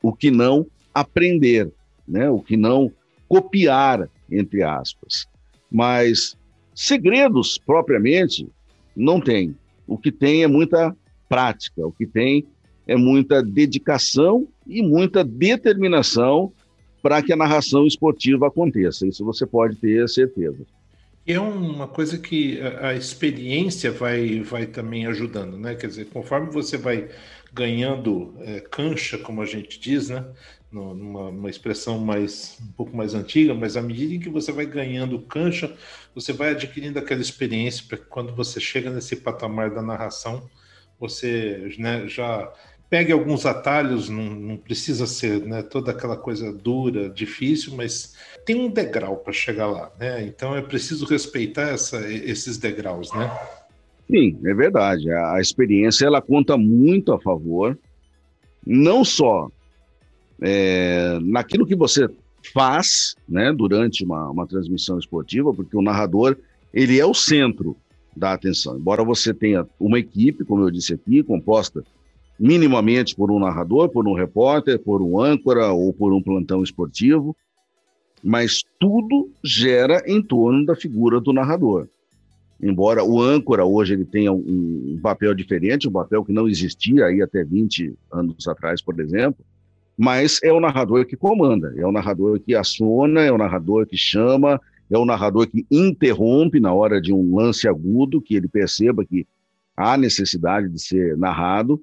[0.03, 1.71] o que não aprender,
[2.07, 2.29] né?
[2.29, 2.91] o que não
[3.27, 5.25] copiar, entre aspas.
[5.71, 6.37] Mas
[6.81, 8.47] segredos, propriamente,
[8.95, 9.55] não tem.
[9.85, 10.95] O que tem é muita
[11.29, 12.43] prática, o que tem
[12.87, 16.51] é muita dedicação e muita determinação
[16.99, 19.07] para que a narração esportiva aconteça.
[19.07, 20.65] Isso você pode ter certeza.
[21.25, 25.75] É uma coisa que a, experiência vai, vai também ajudando, né?
[25.75, 27.09] Quer dizer, conforme você vai
[27.53, 30.25] ganhando é, cancha, como a gente diz, né?
[30.71, 35.19] Numa, expressão mais um pouco mais antiga, mas à medida em que você vai ganhando
[35.19, 35.75] cancha,
[36.15, 40.49] você vai adquirindo aquela experiência para que quando você chega nesse patamar da narração,
[40.97, 42.49] você né, já
[42.89, 48.15] pegue alguns atalhos, não, não precisa ser né, toda aquela coisa dura, difícil, mas
[48.45, 50.23] tem um degrau para chegar lá, né?
[50.23, 53.29] Então é preciso respeitar essa, esses degraus, né?
[54.09, 55.09] Sim, é verdade.
[55.09, 57.79] A experiência ela conta muito a favor,
[58.65, 59.49] não só
[60.41, 62.09] é, naquilo que você
[62.53, 66.35] faz, né, durante uma, uma transmissão esportiva, porque o narrador
[66.73, 67.75] ele é o centro
[68.15, 68.77] da atenção.
[68.77, 71.83] Embora você tenha uma equipe, como eu disse aqui, composta
[72.39, 77.35] minimamente por um narrador, por um repórter, por um âncora ou por um plantão esportivo,
[78.23, 81.87] mas tudo gera em torno da figura do narrador.
[82.61, 87.21] Embora o âncora hoje ele tenha um, papel diferente, um papel que não existia aí
[87.21, 89.43] até 20 anos atrás, por exemplo,
[90.01, 93.95] mas é o narrador que comanda, é o narrador que aciona, é o narrador que
[93.95, 99.05] chama, é o narrador que interrompe na hora de um lance agudo, que ele perceba
[99.05, 99.27] que
[99.77, 101.79] há necessidade de ser narrado,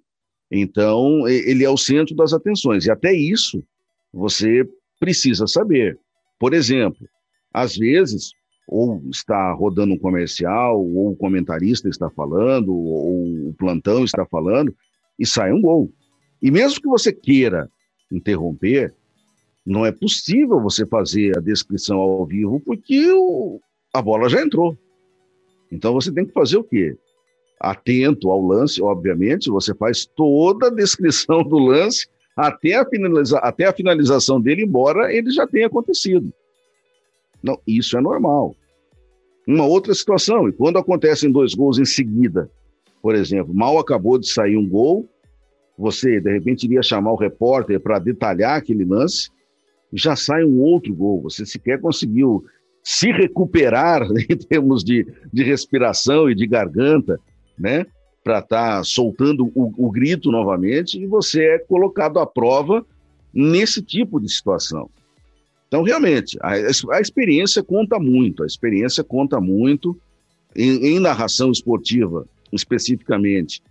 [0.51, 2.87] então, ele é o centro das atenções.
[2.87, 3.62] E até isso
[4.12, 5.97] você precisa saber.
[6.41, 7.07] Por exemplo,
[7.55, 8.33] às vezes,
[8.66, 14.75] ou está rodando um comercial, ou o comentarista está falando, ou o plantão está falando,
[15.16, 15.93] e sai um gol.
[16.43, 17.71] E mesmo que você queira
[18.11, 18.95] interromper,
[19.65, 23.61] não é possível você fazer a descrição ao vivo, porque o,
[23.93, 24.77] a bola já entrou.
[25.71, 26.97] Então você tem que fazer o quê?
[27.61, 32.07] atento ao lance, obviamente, você faz toda a descrição do lance
[32.37, 36.33] até a, finaliza até a finalização dele, embora ele já tenha acontecido.
[37.43, 38.55] Não, isso é normal.
[39.47, 42.51] Uma outra situação, e quando acontecem dois gols em seguida,
[43.03, 45.09] por exemplo, mal acabou de sair um gol,
[45.79, 49.31] você de repente iria chamar o repórter para detalhar aquele lance,
[49.93, 51.22] já sai um outro gol.
[51.22, 52.45] Você sequer conseguiu
[52.83, 57.18] se recuperar em termos de, de respiração e de garganta
[57.59, 57.87] né?
[58.22, 62.85] Para estar tá soltando o, o grito novamente, e você é colocado à prova
[63.33, 64.89] nesse tipo de situação.
[65.66, 69.99] Então, realmente, a, a, experiência conta muito, a experiência conta muito
[70.57, 73.62] em, em, narração esportiva, especificamente.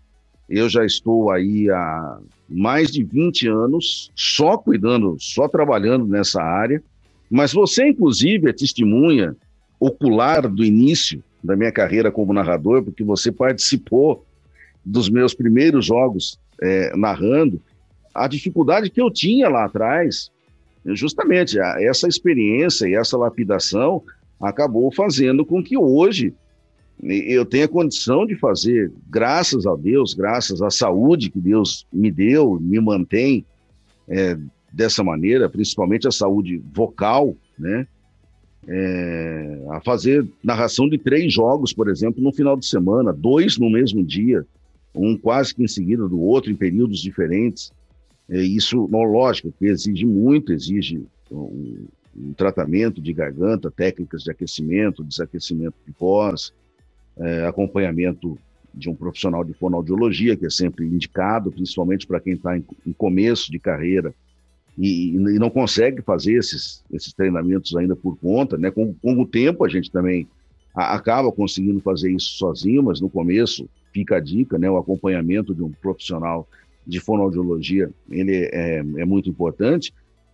[0.49, 2.19] Eu já estou aí há
[2.49, 6.81] mais de 20 anos só cuidando, só trabalhando nessa área,
[7.29, 9.35] mas você, inclusive, é testemunha
[9.79, 14.25] ocular do início da minha carreira como narrador, porque você participou
[14.83, 17.61] dos meus primeiros jogos é, narrando,
[18.13, 20.31] a dificuldade que eu tinha lá atrás,
[20.85, 24.01] justamente essa experiência e essa lapidação
[24.41, 26.33] acabou fazendo com que hoje
[27.03, 32.59] eu tenha condição de fazer, graças a Deus, graças à saúde que Deus me deu,
[32.59, 33.45] me mantém
[34.07, 34.37] é,
[34.73, 37.87] dessa maneira, principalmente a saúde vocal, né?
[38.67, 43.69] é, a fazer narração de três jogos, por exemplo, no final de semana, dois no
[43.69, 44.45] mesmo dia,
[44.93, 47.71] um quase que em seguida do outro, em períodos diferentes.
[48.29, 51.85] É, isso, não, lógico, que exige muito, exige um,
[52.15, 56.51] um, tratamento de garganta, técnicas de aquecimento, desaquecimento de voz,
[57.19, 58.37] é, acompanhamento
[58.73, 62.93] de um profissional de fonoaudiologia, que é sempre indicado, principalmente para quem está em, em
[62.93, 64.13] começo de carreira,
[64.77, 68.69] e, e, não consegue fazer esses, esses treinamentos ainda por conta, né?
[68.69, 70.27] Com, com o tempo a gente também
[70.75, 74.69] a, acaba conseguindo fazer isso sozinho, mas no começo fica a dica, né?
[74.69, 76.47] O acompanhamento de um profissional
[76.85, 79.91] de fonoaudiologia, ele é, é muito importante.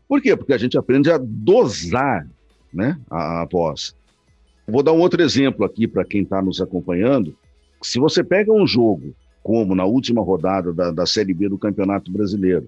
[0.08, 0.36] Por quê?
[0.36, 2.28] Porque a gente aprende a dosar
[2.74, 3.96] né, a, a voz.
[4.68, 7.36] Vou dar um outro exemplo aqui para quem está nos acompanhando.
[7.82, 12.12] Se você pega um jogo, como na última rodada da, da Série B do Campeonato
[12.12, 12.68] Brasileiro,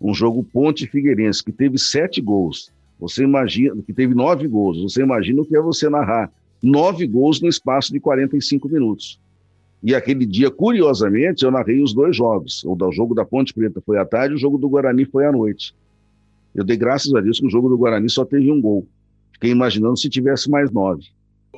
[0.00, 5.02] um jogo Ponte Figueirense, que teve sete gols, você imagina, que teve nove gols, você
[5.02, 6.30] imagina o que é você narrar
[6.60, 9.20] nove gols no espaço de 45 minutos.
[9.80, 12.64] E aquele dia, curiosamente, eu narrei os dois jogos.
[12.64, 15.72] O jogo da Ponte Preta foi à tarde, o jogo do Guarani foi à noite.
[16.52, 18.84] Eu dei graças a Deus que o jogo do Guarani só teve um gol.
[19.34, 21.04] Fiquei imaginando se tivesse mais nove.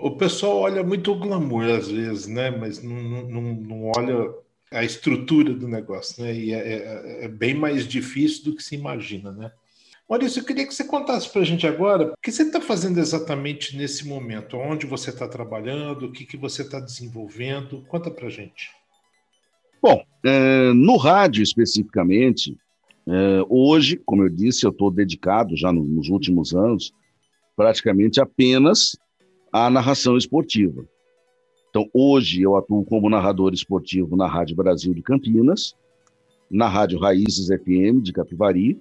[0.02, 2.50] O pessoal olha muito o glamour às vezes, né?
[2.50, 4.32] Mas não, não, não olha
[4.70, 6.34] a estrutura do negócio, né?
[6.34, 9.50] E é, é, é bem mais difícil do que se imagina, né?
[10.08, 12.98] Maurício, eu queria que você contasse para a gente agora o que você está fazendo
[12.98, 17.84] exatamente nesse momento, onde você está trabalhando, o que, que você está desenvolvendo.
[17.86, 18.70] Conta para a gente.
[19.80, 22.56] Bom, é, no rádio especificamente,
[23.06, 26.92] é, hoje, como eu disse, eu estou dedicado já no, nos últimos anos
[27.56, 28.96] praticamente apenas
[29.52, 30.84] à narração esportiva.
[31.70, 35.74] Então, hoje eu atuo como narrador esportivo na Rádio Brasil de Campinas,
[36.50, 38.78] na Rádio Raízes FM de Capivari,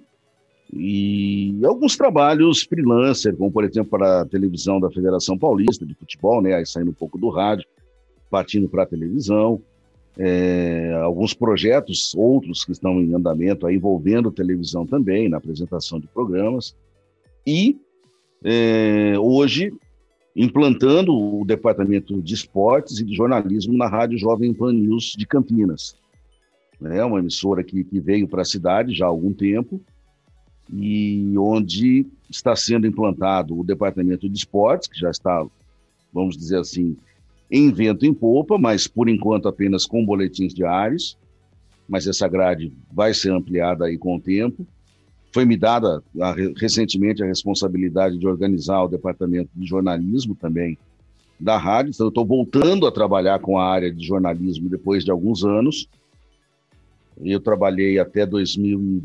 [0.72, 6.40] e alguns trabalhos freelancer, como por exemplo para a televisão da Federação Paulista de Futebol,
[6.40, 7.66] né, aí saindo um pouco do rádio,
[8.30, 9.60] partindo para a televisão,
[10.18, 16.06] é, alguns projetos, outros que estão em andamento, aí, envolvendo televisão também, na apresentação de
[16.08, 16.76] programas,
[17.46, 17.76] e
[18.44, 19.72] é, hoje
[20.34, 25.96] implantando o departamento de esportes e de jornalismo na Rádio Jovem Pan News de Campinas.
[26.82, 29.80] É uma emissora que, que veio para a cidade já há algum tempo,
[30.72, 35.44] e onde está sendo implantado o departamento de esportes, que já está,
[36.12, 36.96] vamos dizer assim,
[37.50, 41.18] em vento em popa, mas por enquanto apenas com boletins diários,
[41.88, 44.64] mas essa grade vai ser ampliada aí com o tempo.
[45.32, 50.76] Foi me dada a, recentemente a responsabilidade de organizar o departamento de jornalismo também
[51.38, 55.10] da rádio, então eu estou voltando a trabalhar com a área de jornalismo depois de
[55.10, 55.88] alguns anos.
[57.22, 59.04] Eu trabalhei até 2000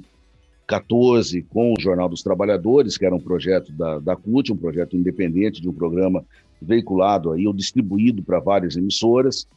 [0.66, 4.96] 14 com o Jornal dos Trabalhadores, que era um projeto da, da CUT, um projeto
[4.96, 6.26] independente de um programa
[6.62, 9.48] veiculado aí ou distribuído para várias emissoras.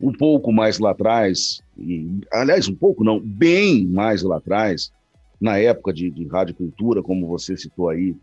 [0.00, 4.92] Um pouco mais lá atrás, e, aliás, um pouco não, bem mais lá atrás,
[5.40, 8.14] na época de, de Rádio Cultura, como você citou aí,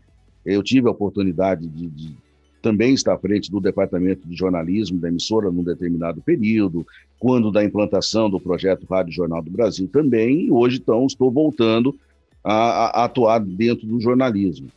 [0.44, 2.16] eu tive a oportunidade de, de
[2.60, 6.86] também estar à frente do departamento de jornalismo da emissora num determinado período,
[7.18, 11.94] quando da implantação do projeto Rádio Jornal do Brasil também, e hoje então estou voltando
[12.42, 14.68] a, a atuar dentro do jornalismo,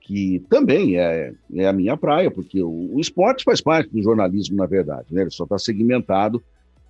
[0.00, 4.56] que também é, é a minha praia, porque o, o esporte faz parte do jornalismo,
[4.56, 5.22] na verdade, né?
[5.22, 6.42] ele só está segmentado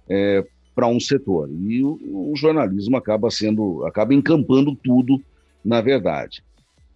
[0.09, 0.45] é,
[0.75, 1.99] para um setor, e o,
[2.31, 5.21] o jornalismo acaba sendo, acaba encampando tudo,
[5.65, 6.43] na verdade.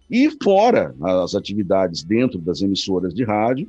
[0.09, 3.67] E fora as atividades dentro das emissoras de rádio,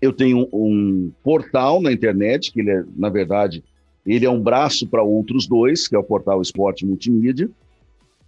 [0.00, 3.62] eu tenho um portal na internet, que ele é, na verdade,
[4.06, 7.48] ele é um braço para outros dois, que é o portal Esporte Multimídia,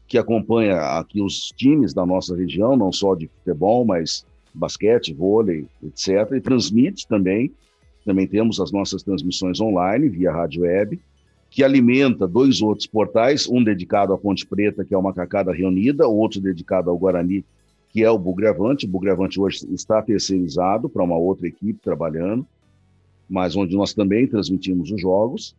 [0.06, 5.66] que acompanha aqui os times da nossa região, não só de futebol, mas basquete, vôlei,
[5.82, 6.32] etc.
[6.36, 7.50] E transmite também.
[8.04, 11.00] Também temos as nossas transmissões online via rádio web,
[11.54, 16.04] que alimenta dois outros portais, um dedicado à Ponte Preta, que é uma Macacada Reunida,
[16.08, 17.44] outro dedicado ao Guarani,
[17.90, 18.86] que é o Bugravante.
[18.86, 22.44] O Bugravante hoje está terceirizado para uma outra equipe trabalhando,
[23.30, 25.54] mas onde nós também transmitimos os jogos.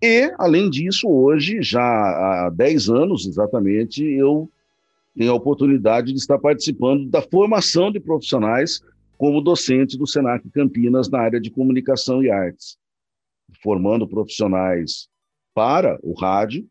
[0.00, 4.48] E, além disso, hoje, já há 10 anos exatamente, eu
[5.18, 8.80] tenho a oportunidade de estar participando da formação de profissionais
[9.18, 12.78] como docente do Senac Campinas na área de comunicação e artes,
[13.60, 15.10] formando profissionais
[15.54, 16.68] para o rádio,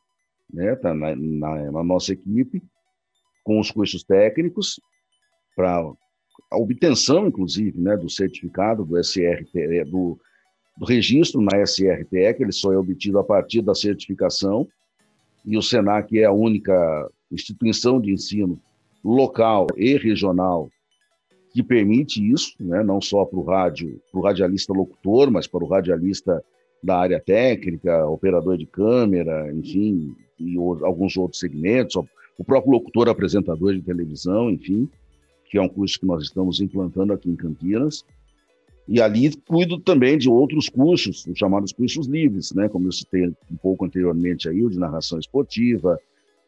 [0.52, 2.62] né, tá na, na, na nossa equipe,
[3.44, 4.80] com os cursos técnicos,
[5.56, 5.82] para
[6.50, 10.20] a obtenção, inclusive, né, do certificado do SRT, do,
[10.78, 14.68] do registro na SRTE, que ele só é obtido a partir da certificação,
[15.46, 18.60] e o SENAC é a única instituição de ensino
[19.04, 20.70] local e regional
[21.52, 25.64] que permite isso, né, não só para o rádio, para o radialista locutor, mas para
[25.64, 26.44] o radialista
[26.84, 31.96] da área técnica, operador de câmera, enfim, e alguns outros segmentos,
[32.38, 34.90] o próprio locutor apresentador de televisão, enfim
[35.52, 38.06] que é um curso que nós estamos implantando aqui em Campinas.
[38.88, 42.70] E ali cuido também de outros cursos, os chamados cursos livres, né?
[42.70, 46.00] como eu citei um pouco anteriormente aí, o de narração esportiva,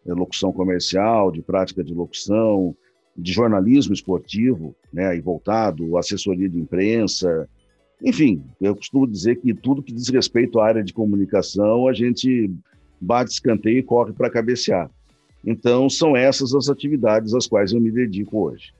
[0.05, 2.73] eh, locução comercial, de prática de locução,
[3.15, 7.47] de jornalismo esportivo, né, aí voltado, assessoria de imprensa,
[8.01, 12.51] enfim, eu costumo dizer que tudo que diz respeito à área de comunicação, a gente
[12.99, 14.89] bate escanteio e corre para cabecear.
[15.45, 18.73] Então, são essas as atividades às quais eu me dedico hoje.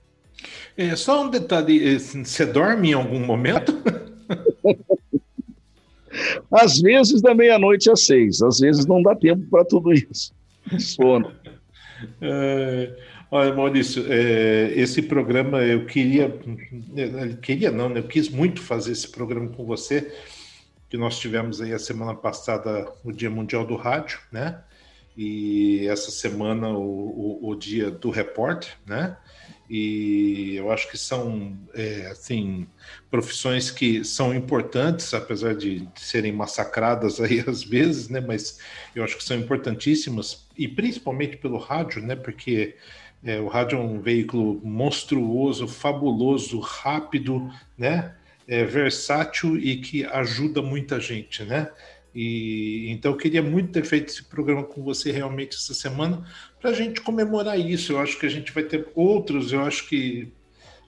[0.78, 3.74] É, só um detalhe: você dorme em algum momento?
[6.52, 10.34] às vezes da meia-noite às seis, às vezes não dá tempo para tudo isso.
[10.80, 11.32] Sono.
[12.20, 12.98] É,
[13.34, 16.32] olha, Maurício, é, esse programa eu queria,
[17.42, 18.00] queria não, né?
[18.00, 20.14] Eu quis muito fazer esse programa com você,
[20.88, 24.62] que nós tivemos aí a semana passada o Dia Mundial do Rádio, né?
[25.18, 29.18] E essa semana o, o, o Dia do Repórter, né?
[29.70, 32.68] e eu acho que são é, assim
[33.10, 38.20] profissões que são importantes, apesar de serem massacradas aí às vezes, né?
[38.22, 38.60] Mas
[38.96, 42.16] eu acho que são importantíssimas e principalmente pelo rádio, né?
[42.16, 42.76] Porque
[43.24, 48.16] é, o rádio é um veículo monstruoso, fabuloso, rápido, né?
[48.46, 51.70] É, versátil e que ajuda muita gente, né?
[52.14, 56.28] E então eu queria muito ter feito esse programa com você realmente essa semana
[56.62, 57.94] para a gente comemorar isso.
[57.94, 60.32] Eu acho que a gente vai ter outros, eu acho que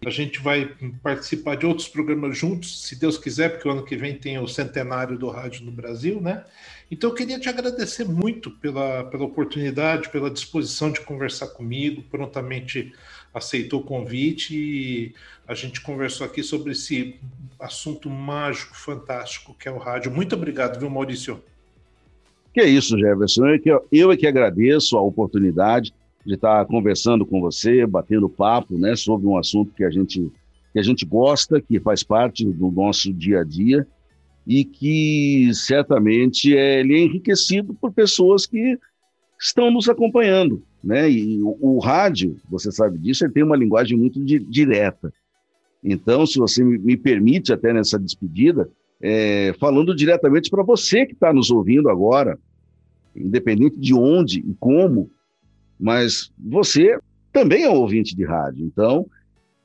[0.06, 0.70] a gente vai
[1.02, 4.48] participar de outros programas juntos, se Deus quiser, porque o ano que vem tem o
[4.48, 6.44] centenário do rádio no Brasil, né?
[6.90, 12.94] Então eu queria te agradecer muito pela, pela oportunidade, pela disposição de conversar comigo, prontamente
[13.34, 15.14] aceitou o convite e
[15.48, 17.16] a gente conversou aqui sobre esse
[17.60, 20.12] assunto mágico, fantástico que é o rádio.
[20.12, 21.42] Muito obrigado, viu, Maurício?
[22.54, 23.48] Que é isso, Jefferson.
[23.48, 25.94] Eu, é que, eu é que agradeço a oportunidade
[26.26, 30.32] de estar conversando com você, batendo papo né, sobre um assunto que a gente,
[30.72, 33.86] que a gente gosta, que faz parte do nosso dia a dia
[34.46, 38.78] e que certamente é, ele é enriquecido por pessoas que
[39.40, 40.64] estão nos acompanhando.
[40.84, 41.10] Né?
[41.10, 45.12] E o, o rádio, você sabe disso, ele tem uma linguagem muito di direta.
[45.84, 48.70] Então, se você me permite, até nessa despedida,
[49.02, 52.40] é, falando diretamente para você que está nos ouvindo agora,
[53.16, 55.10] independente de onde e como,
[55.80, 56.98] mas você
[57.32, 58.66] também é um ouvinte de rádio.
[58.66, 59.06] Então,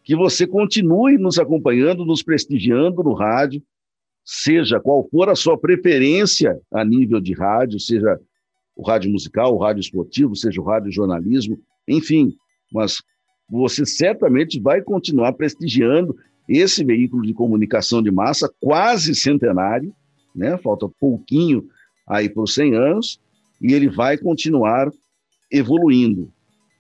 [0.02, 3.62] que você continue nos acompanhando, nos prestigiando no rádio,
[4.32, 8.16] seja qual for a sua preferência a nível de rádio, seja
[8.76, 11.58] o rádio musical, o rádio esportivo, seja o rádio jornalismo,
[11.88, 12.32] enfim,
[12.72, 13.02] mas
[13.50, 16.16] você certamente vai continuar prestigiando
[16.48, 19.92] esse veículo de comunicação de massa quase centenário,
[20.32, 20.56] né?
[20.58, 21.64] Falta pouquinho
[22.06, 23.20] aí para os 100 anos
[23.60, 24.92] e ele vai continuar
[25.50, 26.30] evoluindo,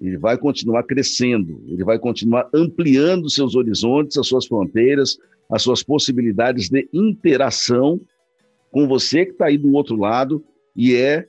[0.00, 5.18] ele vai continuar crescendo, ele vai continuar ampliando seus horizontes, as suas fronteiras,
[5.50, 8.00] as suas possibilidades de interação
[8.70, 10.44] com você que está aí do outro lado
[10.76, 11.26] e é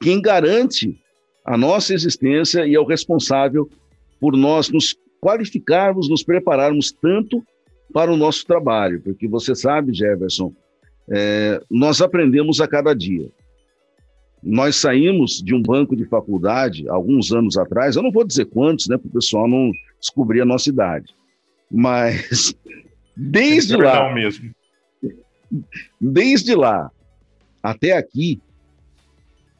[0.00, 1.00] quem garante
[1.44, 3.68] a nossa existência e é o responsável
[4.20, 7.42] por nós nos qualificarmos, nos prepararmos tanto
[7.92, 10.52] para o nosso trabalho, porque você sabe, Jefferson,
[11.10, 13.28] é, nós aprendemos a cada dia.
[14.42, 18.88] Nós saímos de um banco de faculdade alguns anos atrás, eu não vou dizer quantos,
[18.88, 19.70] né, para o pessoal não
[20.00, 21.14] descobrir a nossa idade,
[21.70, 22.54] mas
[23.16, 24.50] desde lá, mesmo.
[26.00, 26.90] desde lá
[27.62, 28.40] até aqui,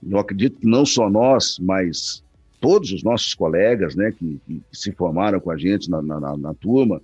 [0.03, 2.23] eu acredito que não só nós, mas
[2.61, 6.55] todos os nossos colegas, né, que, que se formaram com a gente na, na, na
[6.55, 7.01] turma,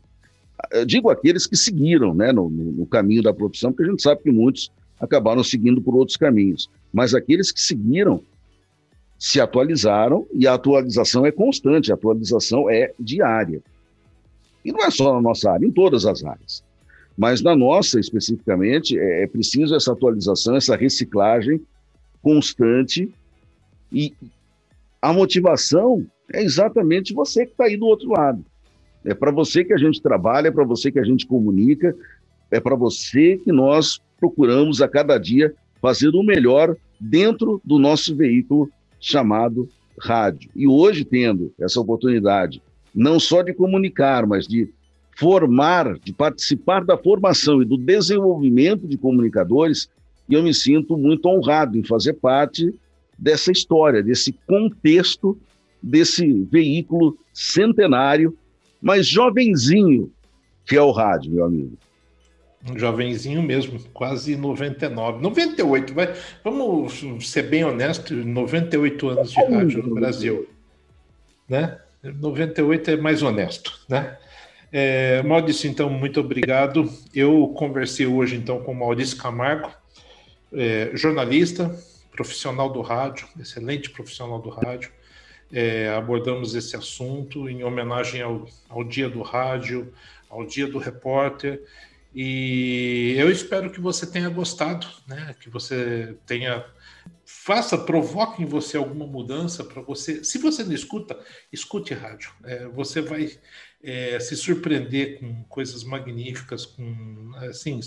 [0.73, 4.23] eu digo aqueles que seguiram né, no, no, caminho da profissão, porque a gente sabe
[4.23, 6.69] que muitos acabaram seguindo por outros caminhos.
[6.93, 8.23] Mas aqueles que seguiram
[9.19, 13.63] se atualizaram e a atualização é constante, a atualização é diária.
[14.69, 16.63] E não é só na nossa área, em todas as áreas.
[17.17, 21.59] Mas na nossa, especificamente, é, é preciso essa atualização, essa reciclagem
[22.23, 23.11] constante
[23.91, 24.13] e
[25.01, 28.45] a motivação é exatamente você que está aí do outro lado.
[29.07, 31.97] É para você que a gente trabalha, é para você que a gente comunica,
[32.51, 38.15] é para você que nós procuramos a cada dia fazer o melhor dentro do nosso
[38.15, 38.69] veículo
[39.01, 39.67] chamado
[39.99, 40.51] rádio.
[40.55, 42.61] E hoje, tendo essa oportunidade,
[42.99, 44.69] não só de comunicar, mas de
[45.17, 49.89] formar, de participar da formação e do desenvolvimento de comunicadores,
[50.29, 52.75] eu me sinto muito honrado em fazer parte
[53.17, 55.39] dessa história, desse contexto,
[55.81, 58.37] desse veículo centenário,
[58.83, 60.11] mas jovenzinho,
[60.67, 61.79] que é o rádio, meu amigo.
[62.69, 69.85] Um jovenzinho mesmo, quase 99, 98, vai, vamos ser bem honestos, 98 anos de rádio
[69.85, 70.49] no Brasil,
[71.49, 71.79] né?
[72.03, 74.17] 98 é mais honesto, né?
[74.71, 76.91] É, Maurício, então, muito obrigado.
[77.15, 79.73] Eu conversei hoje, então, com Maurício Camargo,
[80.53, 81.75] é, jornalista,
[82.13, 84.91] profissional do rádio, excelente profissional do rádio.
[85.51, 89.93] É, abordamos esse assunto em homenagem ao, ao Dia do Rádio,
[90.29, 91.63] ao Dia do Repórter
[92.15, 95.35] e eu espero que você tenha gostado, né?
[95.41, 96.65] Que você tenha
[97.49, 100.23] faça, provoque em você alguma mudança para você.
[100.23, 101.19] Se você não escuta,
[101.51, 102.31] escute rádio.
[102.45, 103.31] É, você vai
[103.83, 107.81] é, se surpreender com coisas magníficas, com assim,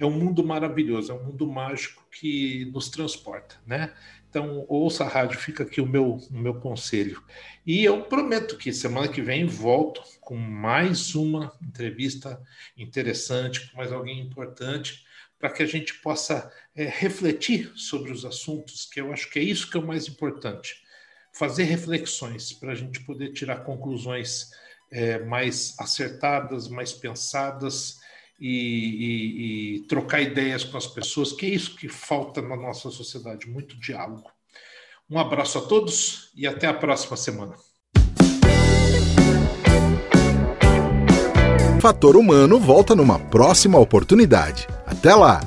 [0.00, 3.92] é um mundo maravilhoso, é um mundo mágico que nos transporta, né?
[4.30, 7.22] Então, ouça a rádio, fica aqui o meu, o meu conselho.
[7.66, 12.40] E eu prometo que semana que vem volto com mais uma entrevista
[12.74, 15.04] interessante, com mais alguém importante,
[15.44, 19.42] para que a gente possa é, refletir sobre os assuntos, que eu acho que é
[19.42, 20.82] isso que é o mais importante.
[21.34, 24.52] Fazer reflexões para a gente poder tirar conclusões
[24.90, 27.98] é, mais acertadas, mais pensadas
[28.40, 32.88] e, e, e, trocar ideias com as pessoas, que é isso que falta na nossa
[32.90, 34.30] sociedade, muito diálogo.
[35.10, 37.54] Um abraço a todos e até a próxima semana.
[41.82, 44.66] Fator Humano volta numa próxima oportunidade.
[44.98, 45.40] Até lá!